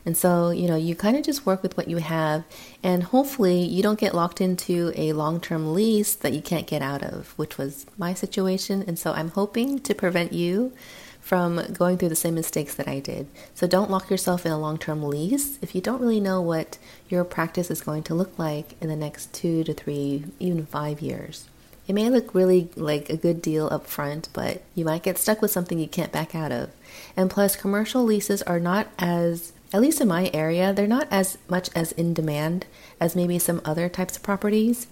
And 0.05 0.17
so, 0.17 0.50
you 0.50 0.67
know, 0.67 0.75
you 0.75 0.95
kind 0.95 1.15
of 1.15 1.24
just 1.24 1.45
work 1.45 1.63
with 1.63 1.77
what 1.77 1.88
you 1.88 1.98
have, 1.98 2.43
and 2.83 3.03
hopefully, 3.03 3.63
you 3.63 3.81
don't 3.81 4.00
get 4.00 4.13
locked 4.13 4.41
into 4.41 4.91
a 4.95 5.13
long 5.13 5.39
term 5.39 5.74
lease 5.74 6.13
that 6.15 6.33
you 6.33 6.41
can't 6.41 6.67
get 6.67 6.81
out 6.81 7.03
of, 7.03 7.33
which 7.38 7.57
was 7.57 7.86
my 7.98 8.13
situation. 8.13 8.83
And 8.86 9.00
so, 9.00 9.13
I'm 9.13 9.29
hoping 9.29 9.79
to 9.79 9.95
prevent 9.95 10.33
you 10.33 10.74
from 11.24 11.72
going 11.72 11.98
through 11.98 12.10
the 12.10 12.15
same 12.17 12.36
mistakes 12.36 12.75
that 12.75 12.88
I 12.88 13.00
did. 13.00 13.27
So 13.55 13.65
don't 13.65 13.89
lock 13.89 14.10
yourself 14.10 14.45
in 14.45 14.51
a 14.51 14.60
long 14.60 14.77
term 14.77 15.01
lease 15.01 15.57
if 15.62 15.74
you 15.74 15.79
don't 15.79 16.01
really 16.01 16.19
know 16.19 16.41
what 16.41 16.77
your 17.07 17.24
practice 17.24 17.72
is 17.72 17.81
going 17.81 18.03
to 18.03 18.13
look 18.13 18.38
like 18.38 18.75
in 18.81 18.89
the 18.89 18.95
next 18.98 19.33
two 19.33 19.63
to 19.63 19.74
three, 19.74 20.25
even 20.39 20.65
five 20.65 21.01
years. 21.01 21.48
It 21.88 21.93
may 21.93 22.10
look 22.10 22.36
really 22.36 22.69
like 22.75 23.10
a 23.10 23.17
good 23.17 23.41
deal 23.41 23.69
up 23.72 23.88
front, 23.88 24.27
but 24.33 24.63
you 24.75 24.83
might 24.83 25.03
get 25.03 25.17
stuck 25.17 25.41
with 25.41 25.51
something 25.51 25.79
you 25.79 25.88
can't 25.88 26.12
back 26.12 26.36
out 26.36 26.51
of. 26.51 26.72
And 27.15 27.29
plus, 27.29 27.55
commercial 27.55 28.03
leases 28.03 28.41
are 28.41 28.60
not 28.60 28.88
as 29.00 29.53
at 29.74 29.82
least 29.82 30.00
in 30.00 30.08
my 30.08 30.30
area, 30.34 30.72
they're 30.72 30.86
not 30.86 31.08
as 31.10 31.39
much 31.50 31.70
as 31.75 31.92
in 31.94 32.13
demand 32.13 32.68
as 33.00 33.15
maybe 33.15 33.39
some 33.39 33.60
other 33.65 33.89
types 33.89 34.15
of 34.15 34.24
properties. 34.24 34.88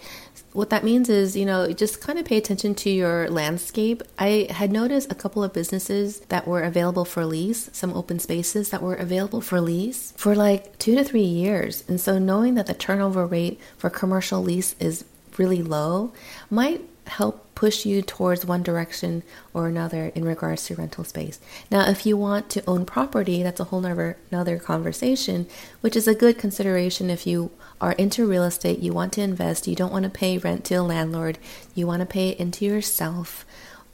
What 0.54 0.72
that 0.72 0.84
means 0.84 1.08
is, 1.08 1.38
you 1.38 1.46
know, 1.46 1.72
just 1.72 2.02
kind 2.02 2.18
of 2.18 2.26
pay 2.26 2.38
attention 2.38 2.74
to 2.76 2.90
your 2.90 3.30
landscape. 3.30 4.02
I 4.18 4.48
had 4.50 4.72
noticed 4.72 5.12
a 5.12 5.16
couple 5.16 5.44
of 5.44 5.54
businesses 5.54 6.22
that 6.30 6.48
were 6.48 6.62
available 6.62 7.06
for 7.06 7.26
lease, 7.26 7.70
some 7.72 7.94
open 7.94 8.20
spaces 8.20 8.70
that 8.72 8.82
were 8.82 8.96
available 8.96 9.40
for 9.40 9.62
lease 9.62 10.14
for 10.18 10.36
like 10.36 10.78
two 10.80 10.96
to 10.96 11.04
three 11.04 11.22
years. 11.22 11.84
And 11.88 12.02
so 12.02 12.18
knowing 12.18 12.56
that 12.56 12.66
the 12.66 12.74
turnover 12.74 13.26
rate 13.26 13.60
for 13.78 13.90
commercial 13.90 14.42
lease 14.42 14.76
is 14.80 15.06
really 15.38 15.62
low 15.62 16.12
might 16.50 16.82
help 17.12 17.54
push 17.56 17.86
you 17.86 18.02
towards 18.02 18.46
one 18.46 18.64
direction 18.64 19.22
or 19.54 19.68
another 19.68 20.12
in 20.16 20.24
regards 20.24 20.66
to 20.66 20.76
rental 20.76 21.04
space. 21.04 21.40
Now, 21.70 21.88
if 21.90 22.06
you 22.06 22.16
want 22.16 22.50
to 22.52 22.64
own 22.66 22.86
property, 22.86 23.44
that's 23.44 23.60
a 23.60 23.66
whole 23.66 23.82
nother, 23.82 24.18
another 24.32 24.58
conversation, 24.58 25.46
which 25.82 25.96
is 25.98 26.08
a 26.08 26.16
good 26.16 26.38
consideration 26.38 27.10
if 27.10 27.28
you 27.28 27.52
are 27.82 27.92
into 27.94 28.26
real 28.26 28.44
estate, 28.44 28.80
you 28.80 28.94
want 28.94 29.12
to 29.14 29.22
invest, 29.22 29.68
you 29.68 29.76
don't 29.76 29.92
want 29.92 30.04
to 30.04 30.10
pay 30.10 30.38
rent 30.38 30.64
to 30.66 30.76
a 30.76 30.82
landlord, 30.82 31.38
you 31.76 31.86
want 31.86 32.00
to 32.00 32.06
pay 32.06 32.30
it 32.30 32.40
into 32.40 32.64
yourself 32.66 33.46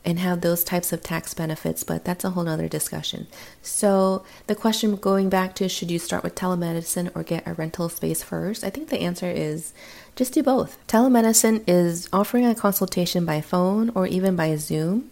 and 0.07 0.19
have 0.19 0.39
those 0.39 0.63
types 0.63 0.93
of 0.93 1.03
tax 1.03 1.33
benefits, 1.33 1.83
but 1.83 2.05
that's 2.05 2.23
a 2.23 2.29
whole 2.29 2.45
nother 2.45 2.69
discussion. 2.69 3.27
So, 3.61 4.23
the 4.47 4.55
question 4.55 4.95
going 4.95 5.27
back 5.27 5.53
to 5.55 5.67
should 5.67 5.91
you 5.91 5.99
start 5.99 6.23
with 6.23 6.33
telemedicine 6.33 7.11
or 7.13 7.23
get 7.23 7.45
a 7.45 7.53
rental 7.53 7.89
space 7.89 8.23
first? 8.23 8.63
I 8.63 8.69
think 8.69 8.87
the 8.87 9.01
answer 9.01 9.29
is 9.29 9.73
just 10.15 10.33
do 10.33 10.41
both. 10.41 10.77
Telemedicine 10.87 11.61
is 11.67 12.07
offering 12.13 12.45
a 12.45 12.55
consultation 12.55 13.25
by 13.25 13.41
phone 13.41 13.91
or 13.95 14.07
even 14.07 14.37
by 14.37 14.55
Zoom. 14.55 15.11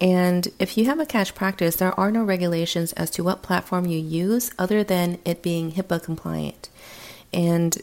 And 0.00 0.48
if 0.58 0.76
you 0.76 0.86
have 0.86 0.98
a 0.98 1.06
cash 1.06 1.32
practice, 1.32 1.76
there 1.76 1.98
are 1.98 2.10
no 2.10 2.24
regulations 2.24 2.92
as 2.94 3.10
to 3.10 3.22
what 3.22 3.44
platform 3.44 3.86
you 3.86 4.00
use 4.00 4.50
other 4.58 4.82
than 4.82 5.18
it 5.24 5.42
being 5.42 5.72
HIPAA 5.72 6.02
compliant. 6.02 6.68
And 7.32 7.78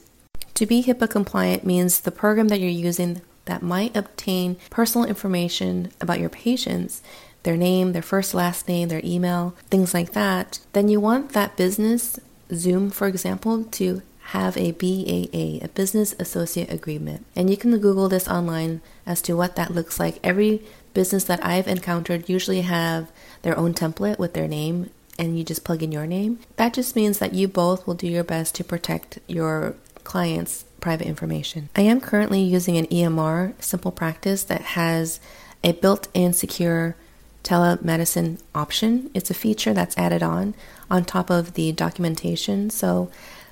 to 0.56 0.66
be 0.66 0.84
HIPAA 0.84 1.10
compliant 1.10 1.66
means 1.66 2.02
the 2.02 2.12
program 2.12 2.50
that 2.50 2.60
you're 2.60 2.70
using 2.70 3.22
that 3.46 3.64
might 3.64 3.96
obtain 3.96 4.58
personal 4.70 5.08
information 5.08 5.92
about 6.00 6.20
your 6.20 6.30
patients, 6.30 7.02
their 7.44 7.58
name, 7.58 7.94
their 7.94 8.02
first, 8.02 8.34
last 8.34 8.68
name, 8.68 8.90
their 8.90 9.02
email, 9.04 9.56
things 9.70 9.94
like 9.94 10.14
that, 10.14 10.60
then 10.74 10.88
you 10.88 11.00
want 11.00 11.34
that 11.34 11.58
business, 11.58 12.20
Zoom 12.54 12.90
for 12.90 13.08
example, 13.08 13.64
to 13.66 14.02
have 14.32 14.56
a 14.56 14.72
BAA, 14.72 15.66
a 15.66 15.70
Business 15.74 16.16
Associate 16.20 16.72
Agreement. 16.72 17.26
And 17.36 17.50
you 17.50 17.58
can 17.58 17.78
Google 17.80 18.08
this 18.08 18.28
online 18.28 18.82
as 19.06 19.22
to 19.24 19.36
what 19.36 19.56
that 19.56 19.74
looks 19.74 20.00
like. 20.00 20.20
Every 20.24 20.62
business 20.94 21.24
that 21.26 21.44
I've 21.44 21.68
encountered 21.68 22.30
usually 22.30 22.62
have 22.62 23.12
their 23.42 23.58
own 23.58 23.74
template 23.74 24.20
with 24.20 24.34
their 24.34 24.48
name 24.48 24.90
and 25.20 25.38
you 25.38 25.44
just 25.44 25.64
plug 25.64 25.84
in 25.84 25.92
your 25.92 26.08
name. 26.08 26.40
That 26.56 26.74
just 26.74 26.96
means 26.96 27.20
that 27.20 27.34
you 27.34 27.48
both 27.48 27.86
will 27.86 27.94
do 27.94 28.08
your 28.08 28.24
best 28.24 28.56
to 28.56 28.64
protect 28.64 29.20
your 29.28 29.76
clients' 30.04 30.66
private 30.82 31.08
information. 31.08 31.70
I 31.76 31.82
am 31.82 32.02
currently 32.02 32.42
using 32.42 32.78
an 32.78 32.88
EMR, 32.88 33.54
Simple 33.62 33.92
Practice, 33.92 34.44
that 34.44 34.62
has 34.62 35.20
a 35.64 35.72
built 35.72 36.10
in 36.14 36.34
secure 36.34 36.96
telemedicine 37.44 38.42
option. 38.54 39.10
It's 39.14 39.32
a 39.32 39.36
feature 39.36 39.74
that's 39.74 39.98
added 39.98 40.22
on 40.22 40.54
on 40.90 41.06
top 41.06 41.30
of 41.30 41.54
the 41.54 41.72
documentation. 41.72 42.70
So 42.70 43.10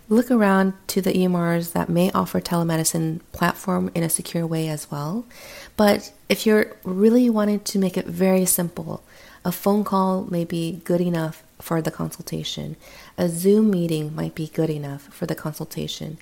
look 0.10 0.30
around 0.30 0.74
to 0.88 1.02
the 1.02 1.14
EMRs 1.14 1.74
that 1.74 1.88
may 1.88 2.12
offer 2.12 2.42
telemedicine 2.42 3.22
platform 3.32 3.92
in 3.96 4.04
a 4.04 4.10
secure 4.10 4.46
way 4.46 4.68
as 4.68 4.92
well. 4.92 5.26
But 5.78 6.12
if 6.28 6.46
you're 6.46 6.76
really 6.84 7.30
wanting 7.30 7.62
to 7.62 7.80
make 7.80 7.96
it 7.96 8.06
very 8.06 8.46
simple, 8.46 9.04
a 9.46 9.52
phone 9.52 9.84
call 9.84 10.26
may 10.26 10.44
be 10.46 10.82
good 10.84 11.02
enough 11.02 11.44
for 11.62 11.82
the 11.82 11.92
consultation. 11.92 12.76
A 13.20 13.28
Zoom 13.28 13.70
meeting 13.70 14.16
might 14.16 14.34
be 14.34 14.48
good 14.48 14.70
enough 14.70 15.02
for 15.14 15.26
the 15.26 15.36
consultation. 15.36 16.18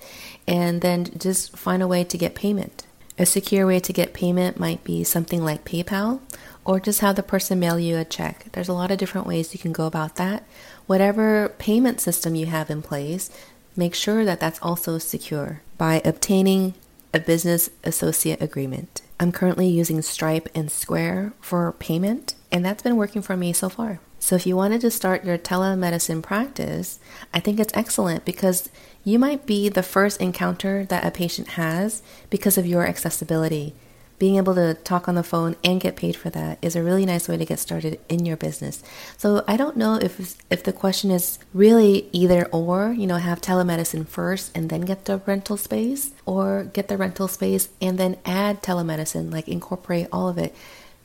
And 0.47 0.81
then 0.81 1.05
just 1.15 1.55
find 1.55 1.83
a 1.83 1.87
way 1.87 2.03
to 2.03 2.17
get 2.17 2.33
payment. 2.33 2.87
A 3.19 3.25
secure 3.25 3.67
way 3.67 3.79
to 3.79 3.93
get 3.93 4.15
payment 4.15 4.59
might 4.59 4.83
be 4.83 5.03
something 5.03 5.43
like 5.45 5.63
PayPal 5.63 6.21
or 6.65 6.79
just 6.79 7.01
have 7.01 7.15
the 7.15 7.21
person 7.21 7.59
mail 7.59 7.77
you 7.77 7.97
a 7.97 8.03
check. 8.03 8.47
There's 8.51 8.67
a 8.67 8.73
lot 8.73 8.89
of 8.89 8.97
different 8.97 9.27
ways 9.27 9.53
you 9.53 9.59
can 9.59 9.73
go 9.73 9.85
about 9.85 10.15
that. 10.15 10.43
Whatever 10.87 11.49
payment 11.59 12.01
system 12.01 12.33
you 12.33 12.47
have 12.47 12.71
in 12.71 12.81
place, 12.81 13.29
make 13.75 13.93
sure 13.93 14.25
that 14.25 14.39
that's 14.39 14.59
also 14.63 14.97
secure 14.97 15.61
by 15.77 16.01
obtaining 16.03 16.73
a 17.13 17.19
business 17.19 17.69
associate 17.83 18.41
agreement. 18.41 19.03
I'm 19.19 19.31
currently 19.31 19.67
using 19.67 20.01
Stripe 20.01 20.49
and 20.55 20.71
Square 20.71 21.33
for 21.41 21.71
payment, 21.73 22.33
and 22.51 22.65
that's 22.65 22.81
been 22.81 22.97
working 22.97 23.21
for 23.21 23.37
me 23.37 23.53
so 23.53 23.69
far. 23.69 23.99
So, 24.19 24.35
if 24.35 24.47
you 24.47 24.55
wanted 24.55 24.81
to 24.81 24.91
start 24.91 25.25
your 25.25 25.37
telemedicine 25.37 26.23
practice, 26.23 26.99
I 27.33 27.39
think 27.39 27.59
it's 27.59 27.73
excellent 27.75 28.25
because 28.25 28.69
you 29.03 29.19
might 29.19 29.45
be 29.45 29.69
the 29.69 29.83
first 29.83 30.19
encounter 30.19 30.85
that 30.85 31.05
a 31.05 31.11
patient 31.11 31.49
has 31.49 32.01
because 32.29 32.57
of 32.57 32.65
your 32.65 32.85
accessibility. 32.85 33.75
Being 34.19 34.37
able 34.37 34.55
to 34.55 34.73
talk 34.73 35.07
on 35.07 35.13
the 35.13 35.21
phone 35.21 35.55
and 35.63 35.79
get 35.79 35.95
paid 35.95 36.15
for 36.15 36.31
that 36.31 36.57
is 36.63 36.75
a 36.75 36.81
really 36.81 37.05
nice 37.05 37.29
way 37.29 37.37
to 37.37 37.45
get 37.45 37.59
started 37.59 37.99
in 38.09 38.25
your 38.25 38.35
business. 38.35 38.81
So, 39.17 39.43
I 39.47 39.55
don't 39.55 39.77
know 39.77 39.95
if 39.95 40.35
if 40.49 40.63
the 40.63 40.73
question 40.73 41.11
is 41.11 41.37
really 41.53 42.09
either 42.11 42.45
or, 42.47 42.93
you 42.93 43.05
know, 43.05 43.17
have 43.17 43.39
telemedicine 43.39 44.07
first 44.07 44.51
and 44.57 44.71
then 44.71 44.81
get 44.81 45.05
the 45.05 45.19
rental 45.27 45.57
space 45.57 46.11
or 46.25 46.63
get 46.73 46.87
the 46.87 46.97
rental 46.97 47.27
space 47.27 47.69
and 47.79 47.99
then 47.99 48.17
add 48.25 48.63
telemedicine, 48.63 49.31
like 49.31 49.47
incorporate 49.47 50.07
all 50.11 50.27
of 50.27 50.39
it. 50.39 50.55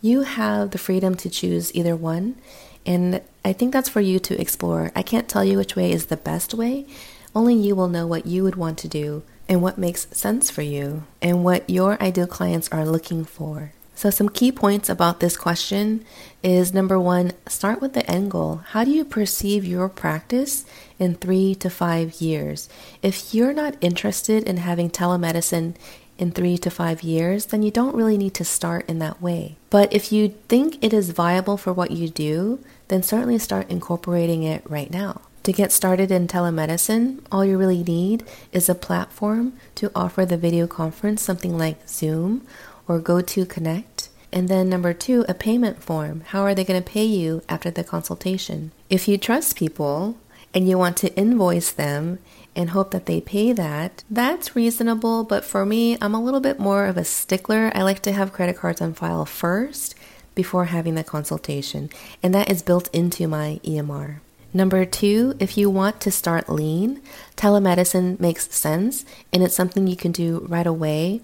You 0.00 0.22
have 0.22 0.70
the 0.70 0.78
freedom 0.78 1.14
to 1.16 1.28
choose 1.28 1.72
either 1.74 1.94
one 1.94 2.36
and 2.86 3.20
I 3.44 3.52
think 3.52 3.72
that's 3.72 3.88
for 3.88 4.00
you 4.00 4.18
to 4.20 4.40
explore. 4.40 4.92
I 4.94 5.02
can't 5.02 5.28
tell 5.28 5.44
you 5.44 5.58
which 5.58 5.76
way 5.76 5.90
is 5.92 6.06
the 6.06 6.16
best 6.16 6.54
way. 6.54 6.86
Only 7.34 7.54
you 7.54 7.74
will 7.74 7.88
know 7.88 8.06
what 8.06 8.26
you 8.26 8.42
would 8.44 8.56
want 8.56 8.78
to 8.78 8.88
do 8.88 9.22
and 9.48 9.62
what 9.62 9.78
makes 9.78 10.06
sense 10.16 10.50
for 10.50 10.62
you 10.62 11.04
and 11.20 11.44
what 11.44 11.68
your 11.68 12.00
ideal 12.02 12.26
clients 12.26 12.68
are 12.70 12.84
looking 12.84 13.24
for. 13.24 13.72
So, 13.94 14.10
some 14.10 14.30
key 14.30 14.50
points 14.50 14.88
about 14.88 15.20
this 15.20 15.36
question 15.36 16.04
is 16.42 16.74
number 16.74 16.98
one, 16.98 17.32
start 17.46 17.80
with 17.80 17.92
the 17.92 18.08
end 18.10 18.30
goal. 18.30 18.62
How 18.68 18.84
do 18.84 18.90
you 18.90 19.04
perceive 19.04 19.64
your 19.64 19.88
practice 19.88 20.64
in 20.98 21.14
three 21.14 21.54
to 21.56 21.70
five 21.70 22.20
years? 22.20 22.68
If 23.02 23.34
you're 23.34 23.52
not 23.52 23.76
interested 23.80 24.44
in 24.44 24.56
having 24.56 24.90
telemedicine 24.90 25.76
in 26.22 26.30
three 26.30 26.56
to 26.56 26.70
five 26.70 27.02
years, 27.02 27.46
then 27.46 27.64
you 27.64 27.72
don't 27.72 27.96
really 27.96 28.16
need 28.16 28.32
to 28.34 28.44
start 28.44 28.88
in 28.88 29.00
that 29.00 29.20
way. 29.20 29.56
But 29.70 29.92
if 29.92 30.12
you 30.12 30.28
think 30.46 30.78
it 30.80 30.94
is 30.94 31.10
viable 31.10 31.56
for 31.56 31.72
what 31.72 31.90
you 31.90 32.08
do, 32.08 32.60
then 32.86 33.02
certainly 33.02 33.40
start 33.40 33.68
incorporating 33.68 34.44
it 34.44 34.62
right 34.70 34.90
now. 34.90 35.22
To 35.42 35.52
get 35.52 35.72
started 35.72 36.12
in 36.12 36.28
telemedicine, 36.28 37.18
all 37.32 37.44
you 37.44 37.58
really 37.58 37.82
need 37.82 38.24
is 38.52 38.68
a 38.68 38.76
platform 38.76 39.54
to 39.74 39.90
offer 39.96 40.24
the 40.24 40.36
video 40.36 40.68
conference, 40.68 41.20
something 41.20 41.58
like 41.58 41.88
Zoom 41.88 42.46
or 42.86 43.00
GoToConnect. 43.00 44.08
And 44.30 44.48
then 44.48 44.68
number 44.68 44.94
two, 44.94 45.24
a 45.28 45.34
payment 45.34 45.82
form. 45.82 46.22
How 46.28 46.42
are 46.42 46.54
they 46.54 46.64
going 46.64 46.80
to 46.80 46.88
pay 46.88 47.04
you 47.04 47.42
after 47.48 47.72
the 47.72 47.82
consultation? 47.82 48.70
If 48.88 49.08
you 49.08 49.18
trust 49.18 49.56
people 49.56 50.16
and 50.54 50.68
you 50.68 50.78
want 50.78 50.96
to 50.98 51.12
invoice 51.16 51.72
them 51.72 52.20
and 52.54 52.70
hope 52.70 52.90
that 52.90 53.06
they 53.06 53.20
pay 53.20 53.52
that, 53.52 54.04
that's 54.10 54.54
reasonable. 54.54 55.24
But 55.24 55.44
for 55.44 55.64
me, 55.64 55.96
I'm 56.00 56.14
a 56.14 56.22
little 56.22 56.40
bit 56.40 56.58
more 56.58 56.86
of 56.86 56.96
a 56.96 57.04
stickler. 57.04 57.72
I 57.74 57.82
like 57.82 58.00
to 58.02 58.12
have 58.12 58.32
credit 58.32 58.56
cards 58.56 58.80
on 58.80 58.94
file 58.94 59.24
first 59.24 59.94
before 60.34 60.66
having 60.66 60.94
the 60.94 61.04
consultation, 61.04 61.90
and 62.22 62.34
that 62.34 62.50
is 62.50 62.62
built 62.62 62.88
into 62.94 63.26
my 63.28 63.60
EMR. 63.64 64.20
Number 64.54 64.84
two, 64.84 65.34
if 65.38 65.56
you 65.56 65.70
want 65.70 66.00
to 66.02 66.10
start 66.10 66.48
lean, 66.48 67.00
telemedicine 67.36 68.20
makes 68.20 68.54
sense 68.54 69.06
and 69.32 69.42
it's 69.42 69.54
something 69.54 69.86
you 69.86 69.96
can 69.96 70.12
do 70.12 70.46
right 70.46 70.66
away. 70.66 71.22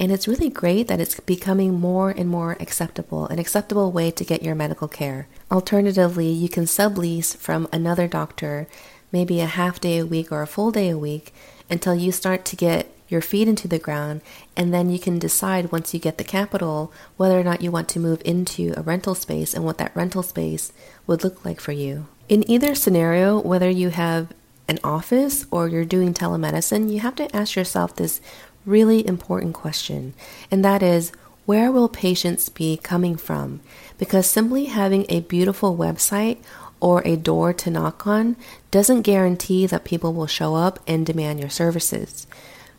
And 0.00 0.10
it's 0.10 0.26
really 0.26 0.48
great 0.48 0.88
that 0.88 0.98
it's 0.98 1.20
becoming 1.20 1.74
more 1.74 2.10
and 2.10 2.28
more 2.28 2.56
acceptable, 2.58 3.26
an 3.26 3.38
acceptable 3.38 3.92
way 3.92 4.10
to 4.10 4.24
get 4.24 4.42
your 4.42 4.54
medical 4.54 4.88
care. 4.88 5.28
Alternatively, 5.52 6.28
you 6.28 6.48
can 6.48 6.64
sublease 6.64 7.36
from 7.36 7.68
another 7.70 8.08
doctor 8.08 8.66
maybe 9.14 9.38
a 9.40 9.46
half 9.46 9.80
day 9.80 9.98
a 9.98 10.04
week 10.04 10.32
or 10.32 10.42
a 10.42 10.46
full 10.54 10.72
day 10.72 10.88
a 10.90 10.98
week 10.98 11.32
until 11.70 11.94
you 11.94 12.10
start 12.10 12.44
to 12.44 12.56
get 12.56 12.90
your 13.08 13.20
feet 13.20 13.46
into 13.46 13.68
the 13.68 13.78
ground, 13.78 14.20
and 14.56 14.74
then 14.74 14.90
you 14.90 14.98
can 14.98 15.20
decide 15.20 15.70
once 15.70 15.94
you 15.94 16.00
get 16.00 16.18
the 16.18 16.24
capital 16.24 16.92
whether 17.16 17.38
or 17.38 17.44
not 17.44 17.62
you 17.62 17.70
want 17.70 17.88
to 17.88 18.00
move 18.00 18.20
into 18.24 18.74
a 18.76 18.82
rental 18.82 19.14
space 19.14 19.54
and 19.54 19.64
what 19.64 19.78
that 19.78 19.94
rental 19.94 20.24
space 20.24 20.72
would 21.06 21.22
look 21.22 21.44
like 21.44 21.60
for 21.60 21.70
you. 21.70 22.08
In 22.28 22.50
either 22.50 22.74
scenario, 22.74 23.38
whether 23.38 23.70
you 23.70 23.90
have 23.90 24.32
an 24.66 24.80
office 24.82 25.46
or 25.52 25.68
you're 25.68 25.84
doing 25.84 26.12
telemedicine, 26.12 26.90
you 26.90 26.98
have 26.98 27.14
to 27.14 27.36
ask 27.36 27.54
yourself 27.54 27.94
this 27.94 28.20
really 28.66 29.06
important 29.06 29.54
question, 29.54 30.12
and 30.50 30.64
that 30.64 30.82
is 30.82 31.12
where 31.46 31.70
will 31.70 31.88
patients 31.88 32.48
be 32.48 32.76
coming 32.78 33.16
from? 33.16 33.60
Because 33.96 34.26
simply 34.26 34.64
having 34.64 35.04
a 35.08 35.20
beautiful 35.20 35.76
website 35.76 36.38
or 36.84 37.00
a 37.06 37.16
door 37.16 37.54
to 37.54 37.70
knock 37.70 38.06
on 38.06 38.36
doesn't 38.70 39.00
guarantee 39.00 39.66
that 39.66 39.84
people 39.84 40.12
will 40.12 40.26
show 40.26 40.54
up 40.54 40.78
and 40.86 41.06
demand 41.06 41.40
your 41.40 41.48
services. 41.48 42.26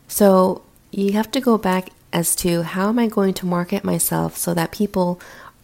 So 0.08 0.62
you 0.92 1.14
have 1.14 1.32
to 1.32 1.42
go 1.42 1.58
back 1.58 1.90
as 2.14 2.36
to 2.36 2.62
how 2.62 2.90
am 2.90 3.00
I 3.00 3.08
going 3.08 3.34
to 3.34 3.48
market 3.48 3.84
myself 3.84 4.38
so 4.38 4.54
that 4.54 4.72
people 4.72 5.20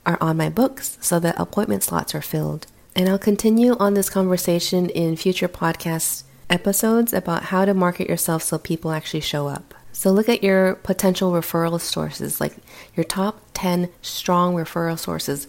are 0.08 0.18
on 0.20 0.38
my 0.38 0.50
books, 0.50 0.98
so 1.00 1.20
that 1.20 1.40
appointment 1.40 1.84
slots 1.84 2.16
are 2.16 2.22
filled. 2.24 2.66
And 2.96 3.08
I'll 3.08 3.20
continue 3.20 3.78
on 3.78 3.94
this 3.94 4.10
conversation 4.10 4.90
in 4.90 5.18
future 5.18 5.48
podcast 5.48 6.24
episodes 6.50 7.14
about 7.14 7.44
how 7.44 7.66
to 7.66 7.76
market 7.76 8.10
yourself 8.10 8.42
so 8.42 8.58
people 8.58 8.92
actually 8.92 9.22
show 9.22 9.48
up. 9.48 9.76
So 9.92 10.10
look 10.10 10.28
at 10.28 10.44
your 10.44 10.76
potential 10.76 11.32
referral 11.32 11.80
sources, 11.80 12.42
like 12.42 12.56
your 12.96 13.04
top 13.04 13.40
10 13.54 13.90
strong 14.02 14.56
referral 14.56 14.98
sources. 14.98 15.48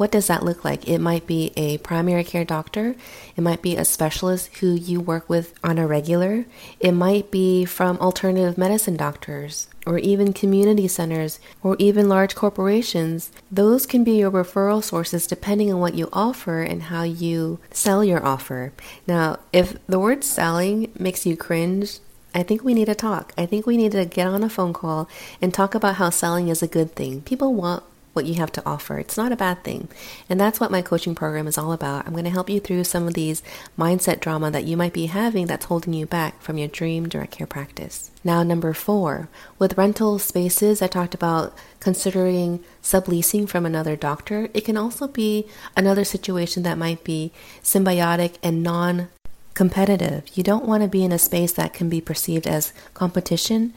What 0.00 0.12
does 0.12 0.28
that 0.28 0.42
look 0.42 0.64
like? 0.64 0.88
It 0.88 0.98
might 0.98 1.26
be 1.26 1.52
a 1.58 1.76
primary 1.76 2.24
care 2.24 2.46
doctor. 2.46 2.96
It 3.36 3.42
might 3.42 3.60
be 3.60 3.76
a 3.76 3.84
specialist 3.84 4.56
who 4.56 4.72
you 4.72 4.98
work 4.98 5.28
with 5.28 5.52
on 5.62 5.76
a 5.76 5.86
regular. 5.86 6.46
It 6.80 6.92
might 6.92 7.30
be 7.30 7.66
from 7.66 7.98
alternative 7.98 8.56
medicine 8.56 8.96
doctors 8.96 9.68
or 9.84 9.98
even 9.98 10.32
community 10.32 10.88
centers 10.88 11.38
or 11.62 11.76
even 11.78 12.08
large 12.08 12.34
corporations. 12.34 13.30
Those 13.52 13.84
can 13.84 14.02
be 14.02 14.12
your 14.12 14.30
referral 14.30 14.82
sources 14.82 15.26
depending 15.26 15.70
on 15.70 15.80
what 15.80 15.92
you 15.92 16.08
offer 16.14 16.62
and 16.62 16.84
how 16.84 17.02
you 17.02 17.60
sell 17.70 18.02
your 18.02 18.24
offer. 18.24 18.72
Now, 19.06 19.38
if 19.52 19.76
the 19.86 19.98
word 19.98 20.24
selling 20.24 20.90
makes 20.98 21.26
you 21.26 21.36
cringe, 21.36 21.98
I 22.34 22.42
think 22.42 22.64
we 22.64 22.72
need 22.72 22.86
to 22.86 22.94
talk. 22.94 23.34
I 23.36 23.44
think 23.44 23.66
we 23.66 23.76
need 23.76 23.92
to 23.92 24.06
get 24.06 24.28
on 24.28 24.42
a 24.42 24.48
phone 24.48 24.72
call 24.72 25.10
and 25.42 25.52
talk 25.52 25.74
about 25.74 25.96
how 25.96 26.08
selling 26.08 26.48
is 26.48 26.62
a 26.62 26.66
good 26.66 26.94
thing. 26.94 27.20
People 27.20 27.52
want 27.52 27.82
what 28.12 28.26
you 28.26 28.34
have 28.34 28.52
to 28.52 28.62
offer. 28.66 28.98
It's 28.98 29.16
not 29.16 29.32
a 29.32 29.36
bad 29.36 29.62
thing. 29.62 29.88
And 30.28 30.40
that's 30.40 30.58
what 30.58 30.70
my 30.70 30.82
coaching 30.82 31.14
program 31.14 31.46
is 31.46 31.56
all 31.56 31.72
about. 31.72 32.06
I'm 32.06 32.12
going 32.12 32.24
to 32.24 32.30
help 32.30 32.50
you 32.50 32.60
through 32.60 32.84
some 32.84 33.06
of 33.06 33.14
these 33.14 33.42
mindset 33.78 34.20
drama 34.20 34.50
that 34.50 34.64
you 34.64 34.76
might 34.76 34.92
be 34.92 35.06
having 35.06 35.46
that's 35.46 35.66
holding 35.66 35.94
you 35.94 36.06
back 36.06 36.40
from 36.42 36.58
your 36.58 36.68
dream 36.68 37.08
direct 37.08 37.32
care 37.32 37.46
practice. 37.46 38.10
Now, 38.24 38.42
number 38.42 38.74
four, 38.74 39.28
with 39.58 39.78
rental 39.78 40.18
spaces, 40.18 40.82
I 40.82 40.88
talked 40.88 41.14
about 41.14 41.54
considering 41.78 42.62
subleasing 42.82 43.48
from 43.48 43.64
another 43.64 43.96
doctor. 43.96 44.48
It 44.52 44.64
can 44.64 44.76
also 44.76 45.06
be 45.06 45.46
another 45.76 46.04
situation 46.04 46.62
that 46.64 46.78
might 46.78 47.04
be 47.04 47.32
symbiotic 47.62 48.34
and 48.42 48.62
non 48.62 49.08
competitive. 49.54 50.24
You 50.34 50.42
don't 50.42 50.64
want 50.64 50.82
to 50.82 50.88
be 50.88 51.04
in 51.04 51.12
a 51.12 51.18
space 51.18 51.52
that 51.52 51.74
can 51.74 51.88
be 51.88 52.00
perceived 52.00 52.46
as 52.46 52.72
competition 52.94 53.74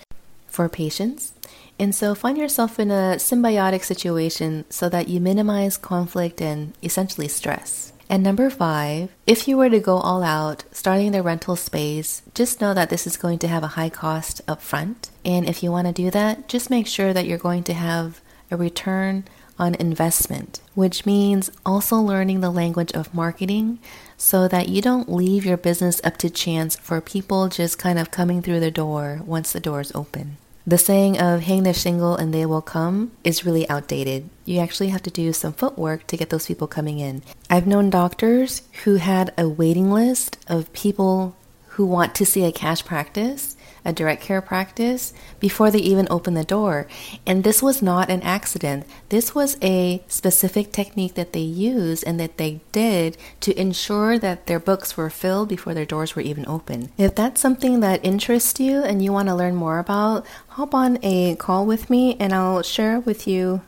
for 0.48 0.70
patients. 0.70 1.34
And 1.80 1.94
so 1.94 2.16
find 2.16 2.38
yourself 2.38 2.80
in 2.80 2.92
a 2.92 3.16
symbiotic 3.18 3.84
situation 3.84 4.66
so 4.70 4.90
that 4.90 5.08
you 5.08 5.20
minimize 5.20 5.78
conflict 5.78 6.42
and 6.42 6.74
essentially 6.84 7.28
stress. 7.28 7.94
And 8.10 8.22
number 8.22 8.50
five, 8.50 9.10
if 9.26 9.48
you 9.48 9.58
were 9.58 9.70
to 9.70 9.80
go 9.80 9.98
all 9.98 10.24
out 10.24 10.66
starting 10.72 11.12
the 11.12 11.24
rental 11.24 11.56
space, 11.56 12.22
just 12.36 12.62
know 12.62 12.74
that 12.74 12.90
this 12.90 13.08
is 13.08 13.18
going 13.18 13.40
to 13.40 13.48
have 13.48 13.64
a 13.64 13.76
high 13.76 13.90
cost 13.90 14.42
up 14.48 14.62
front. 14.62 15.10
And 15.26 15.50
if 15.50 15.64
you 15.64 15.72
want 15.72 15.88
to 15.88 15.94
do 15.94 16.12
that, 16.12 16.48
just 16.48 16.70
make 16.70 16.86
sure 16.86 17.14
that 17.14 17.26
you're 17.26 17.38
going 17.38 17.64
to 17.64 17.74
have 17.74 18.22
a 18.52 18.58
return 18.58 19.24
on 19.58 19.76
investment, 19.76 20.62
which 20.76 21.06
means 21.06 21.52
also 21.66 21.98
learning 21.98 22.42
the 22.42 22.50
language 22.52 22.92
of 22.94 23.14
marketing 23.14 23.80
so 24.18 24.48
that 24.48 24.70
you 24.70 24.82
don't 24.82 25.12
leave 25.12 25.46
your 25.46 25.58
business 25.58 26.02
up 26.04 26.18
to 26.18 26.30
chance 26.30 26.76
for 26.76 27.02
people 27.02 27.50
just 27.50 27.80
kind 27.80 28.00
of 28.00 28.12
coming 28.12 28.42
through 28.42 28.60
the 28.60 28.72
door 28.72 29.22
once 29.26 29.52
the 29.52 29.60
door 29.60 29.82
is 29.82 29.92
open. 29.96 30.38
The 30.66 30.78
saying 30.78 31.20
of 31.20 31.42
hang 31.42 31.64
the 31.64 31.74
shingle 31.74 32.16
and 32.16 32.34
they 32.34 32.46
will 32.46 32.62
come 32.62 33.12
is 33.26 33.46
really 33.46 33.68
outdated. 33.70 34.30
You 34.46 34.60
actually 34.60 34.90
have 34.90 35.04
to 35.04 35.12
do 35.12 35.34
some 35.34 35.52
footwork 35.52 36.08
to 36.08 36.16
get 36.16 36.30
those 36.30 36.48
people 36.48 36.68
coming 36.68 37.00
in. 37.00 37.22
I've 37.50 37.68
known 37.68 37.90
doctors 37.90 38.62
who 38.86 38.96
had 38.96 39.34
a 39.38 39.50
waiting 39.50 39.92
list 39.92 40.38
of 40.48 40.72
people 40.72 41.36
who 41.70 41.86
want 41.86 42.16
to 42.16 42.26
see 42.26 42.46
a 42.46 42.52
cash 42.52 42.86
practice 42.86 43.58
a 43.86 43.94
direct 43.94 44.22
care 44.22 44.42
practice 44.42 45.14
before 45.40 45.72
they 45.72 45.80
even 45.80 46.08
opened 46.10 46.38
the 46.38 46.44
door. 46.44 46.88
And 47.26 47.44
this 47.44 47.62
was 47.62 47.82
not 47.82 48.10
an 48.10 48.22
accident. 48.22 48.86
This 49.10 49.36
was 49.36 49.58
a 49.62 50.04
specific 50.08 50.72
technique 50.72 51.16
that 51.16 51.34
they 51.34 51.40
used 51.40 52.04
and 52.06 52.20
that 52.20 52.38
they 52.38 52.62
did 52.72 53.18
to 53.42 53.60
ensure 53.60 54.18
that 54.20 54.48
their 54.48 54.60
books 54.60 54.96
were 54.96 55.10
filled 55.10 55.50
before 55.50 55.74
their 55.74 55.86
doors 55.86 56.16
were 56.16 56.22
even 56.22 56.48
open. 56.48 56.92
If 56.98 57.16
that's 57.16 57.42
something 57.42 57.80
that 57.82 58.04
interests 58.06 58.60
you 58.60 58.84
and 58.84 59.04
you 59.04 59.12
want 59.12 59.28
to 59.30 59.36
learn 59.36 59.56
more 59.56 59.80
about, 59.80 60.26
hop 60.50 60.74
on 60.74 61.00
a 61.04 61.36
call 61.36 61.66
with 61.66 61.90
me 61.90 62.16
and 62.20 62.34
I'll 62.34 62.62
share 62.62 63.00
with 63.00 63.28
you 63.28 63.62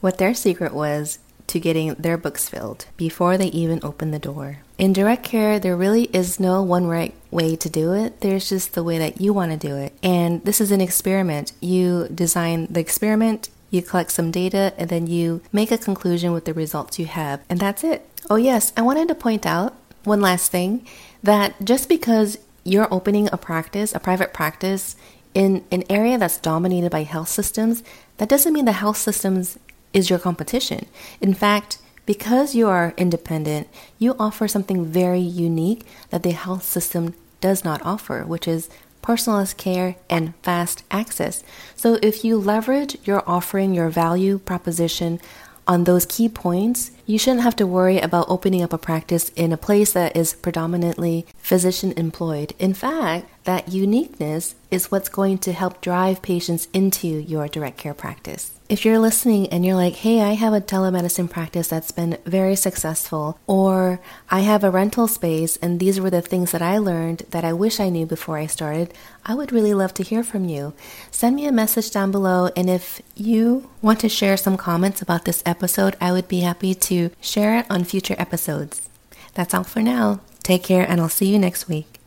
what 0.00 0.18
their 0.18 0.34
secret 0.34 0.74
was 0.74 1.18
to 1.46 1.60
getting 1.60 1.94
their 1.94 2.16
books 2.16 2.48
filled 2.48 2.86
before 2.96 3.36
they 3.36 3.48
even 3.48 3.80
open 3.82 4.10
the 4.10 4.18
door. 4.18 4.58
In 4.78 4.92
direct 4.92 5.22
care, 5.22 5.58
there 5.58 5.76
really 5.76 6.04
is 6.04 6.40
no 6.40 6.62
one 6.62 6.86
right 6.86 7.14
way 7.30 7.54
to 7.56 7.68
do 7.68 7.92
it. 7.92 8.20
There's 8.20 8.48
just 8.48 8.74
the 8.74 8.82
way 8.82 8.98
that 8.98 9.20
you 9.20 9.32
want 9.32 9.52
to 9.52 9.68
do 9.68 9.76
it. 9.76 9.92
And 10.02 10.44
this 10.44 10.60
is 10.60 10.70
an 10.70 10.80
experiment. 10.80 11.52
You 11.60 12.08
design 12.08 12.66
the 12.70 12.80
experiment, 12.80 13.50
you 13.70 13.82
collect 13.82 14.10
some 14.10 14.30
data, 14.30 14.72
and 14.76 14.88
then 14.88 15.06
you 15.06 15.42
make 15.52 15.70
a 15.70 15.78
conclusion 15.78 16.32
with 16.32 16.44
the 16.44 16.54
results 16.54 16.98
you 16.98 17.06
have. 17.06 17.40
And 17.48 17.60
that's 17.60 17.84
it. 17.84 18.08
Oh, 18.30 18.36
yes, 18.36 18.72
I 18.76 18.82
wanted 18.82 19.08
to 19.08 19.14
point 19.14 19.46
out 19.46 19.74
one 20.04 20.20
last 20.20 20.50
thing 20.50 20.86
that 21.22 21.54
just 21.64 21.88
because 21.88 22.38
you're 22.64 22.92
opening 22.92 23.28
a 23.32 23.36
practice, 23.36 23.94
a 23.94 24.00
private 24.00 24.32
practice, 24.32 24.96
in 25.34 25.64
an 25.70 25.82
area 25.90 26.16
that's 26.16 26.38
dominated 26.38 26.90
by 26.90 27.02
health 27.02 27.28
systems, 27.28 27.82
that 28.18 28.28
doesn't 28.28 28.52
mean 28.52 28.64
the 28.64 28.72
health 28.72 28.96
systems 28.96 29.58
is 29.94 30.10
your 30.10 30.18
competition. 30.18 30.84
In 31.22 31.32
fact, 31.32 31.78
because 32.04 32.54
you 32.54 32.68
are 32.68 32.92
independent, 32.98 33.68
you 33.98 34.14
offer 34.18 34.46
something 34.46 34.84
very 34.84 35.20
unique 35.20 35.86
that 36.10 36.22
the 36.22 36.32
health 36.32 36.64
system 36.64 37.14
does 37.40 37.64
not 37.64 37.80
offer, 37.82 38.24
which 38.24 38.46
is 38.46 38.68
personalized 39.00 39.56
care 39.56 39.96
and 40.10 40.34
fast 40.42 40.82
access. 40.90 41.42
So 41.76 41.98
if 42.02 42.24
you 42.24 42.36
leverage 42.36 42.96
your 43.04 43.22
offering, 43.26 43.74
your 43.74 43.88
value 43.88 44.38
proposition 44.38 45.20
on 45.66 45.84
those 45.84 46.06
key 46.06 46.28
points, 46.28 46.90
you 47.06 47.18
shouldn't 47.18 47.42
have 47.42 47.56
to 47.56 47.66
worry 47.66 47.98
about 47.98 48.28
opening 48.28 48.62
up 48.62 48.72
a 48.72 48.78
practice 48.78 49.30
in 49.30 49.52
a 49.52 49.56
place 49.56 49.92
that 49.92 50.16
is 50.16 50.34
predominantly 50.34 51.26
physician 51.38 51.92
employed. 51.96 52.54
In 52.58 52.74
fact, 52.74 53.28
that 53.44 53.68
uniqueness 53.68 54.54
is 54.70 54.90
what's 54.90 55.08
going 55.08 55.38
to 55.38 55.52
help 55.52 55.80
drive 55.80 56.22
patients 56.22 56.68
into 56.72 57.08
your 57.08 57.48
direct 57.48 57.78
care 57.78 57.94
practice. 57.94 58.53
If 58.74 58.84
you're 58.84 58.98
listening 58.98 59.46
and 59.50 59.64
you're 59.64 59.76
like, 59.76 59.94
hey, 59.94 60.20
I 60.20 60.32
have 60.32 60.52
a 60.52 60.60
telemedicine 60.60 61.30
practice 61.30 61.68
that's 61.68 61.92
been 61.92 62.18
very 62.26 62.56
successful, 62.56 63.38
or 63.46 64.00
I 64.32 64.40
have 64.40 64.64
a 64.64 64.70
rental 64.70 65.06
space 65.06 65.56
and 65.58 65.78
these 65.78 66.00
were 66.00 66.10
the 66.10 66.20
things 66.20 66.50
that 66.50 66.60
I 66.60 66.78
learned 66.78 67.22
that 67.30 67.44
I 67.44 67.52
wish 67.52 67.78
I 67.78 67.88
knew 67.88 68.04
before 68.04 68.36
I 68.36 68.46
started, 68.46 68.92
I 69.24 69.36
would 69.36 69.52
really 69.52 69.74
love 69.74 69.94
to 69.94 70.02
hear 70.02 70.24
from 70.24 70.46
you. 70.46 70.74
Send 71.12 71.36
me 71.36 71.46
a 71.46 71.52
message 71.52 71.92
down 71.92 72.10
below, 72.10 72.50
and 72.56 72.68
if 72.68 73.00
you 73.14 73.70
want 73.80 74.00
to 74.00 74.08
share 74.08 74.36
some 74.36 74.56
comments 74.56 75.00
about 75.00 75.24
this 75.24 75.44
episode, 75.46 75.94
I 76.00 76.10
would 76.10 76.26
be 76.26 76.40
happy 76.40 76.74
to 76.74 77.12
share 77.20 77.56
it 77.60 77.66
on 77.70 77.84
future 77.84 78.16
episodes. 78.18 78.88
That's 79.34 79.54
all 79.54 79.62
for 79.62 79.82
now. 79.82 80.18
Take 80.42 80.64
care, 80.64 80.84
and 80.84 81.00
I'll 81.00 81.08
see 81.08 81.32
you 81.32 81.38
next 81.38 81.68
week. 81.68 82.00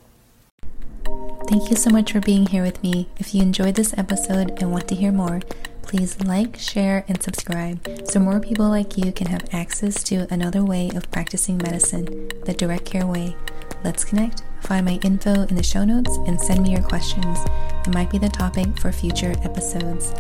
Thank 1.48 1.70
you 1.70 1.78
so 1.78 1.90
much 1.90 2.12
for 2.12 2.20
being 2.20 2.48
here 2.48 2.64
with 2.64 2.84
me. 2.84 3.08
If 3.16 3.34
you 3.34 3.42
enjoyed 3.42 3.76
this 3.76 3.98
episode 3.98 4.62
and 4.62 4.70
want 4.70 4.90
to 4.90 4.96
hear 4.96 5.14
more, 5.14 5.40
please 5.88 6.20
like, 6.22 6.58
share, 6.58 7.06
and 7.08 7.22
subscribe 7.22 7.80
so 8.06 8.20
more 8.20 8.40
people 8.40 8.68
like 8.68 8.98
you 8.98 9.12
can 9.12 9.28
have 9.28 9.54
access 9.54 10.04
to 10.04 10.28
another 10.32 10.64
way 10.64 10.92
of 10.96 11.10
practicing 11.12 11.58
medicine, 11.58 12.30
the 12.46 12.54
direct 12.54 12.86
care 12.86 13.08
way. 13.08 13.36
Let's 13.84 14.04
connect. 14.04 14.44
Find 14.62 14.86
my 14.86 15.00
info 15.04 15.44
in 15.44 15.56
the 15.56 15.64
show 15.64 15.86
notes 15.86 16.18
and 16.28 16.40
send 16.40 16.64
me 16.64 16.72
your 16.72 16.84
questions. 16.84 17.40
It 17.86 17.94
might 17.94 18.10
be 18.10 18.18
the 18.18 18.30
topic 18.30 18.78
for 18.80 18.92
future 18.92 19.34
episodes. 19.44 20.12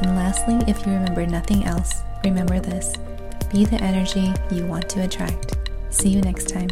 And 0.00 0.16
lastly, 0.16 0.58
if 0.68 0.86
you 0.86 0.92
remember 0.92 1.26
nothing 1.26 1.64
else, 1.64 2.02
remember 2.24 2.60
this 2.60 2.94
be 3.50 3.64
the 3.64 3.80
energy 3.82 4.32
you 4.50 4.66
want 4.66 4.88
to 4.90 5.02
attract. 5.02 5.56
See 5.90 6.08
you 6.08 6.20
next 6.20 6.48
time. 6.48 6.68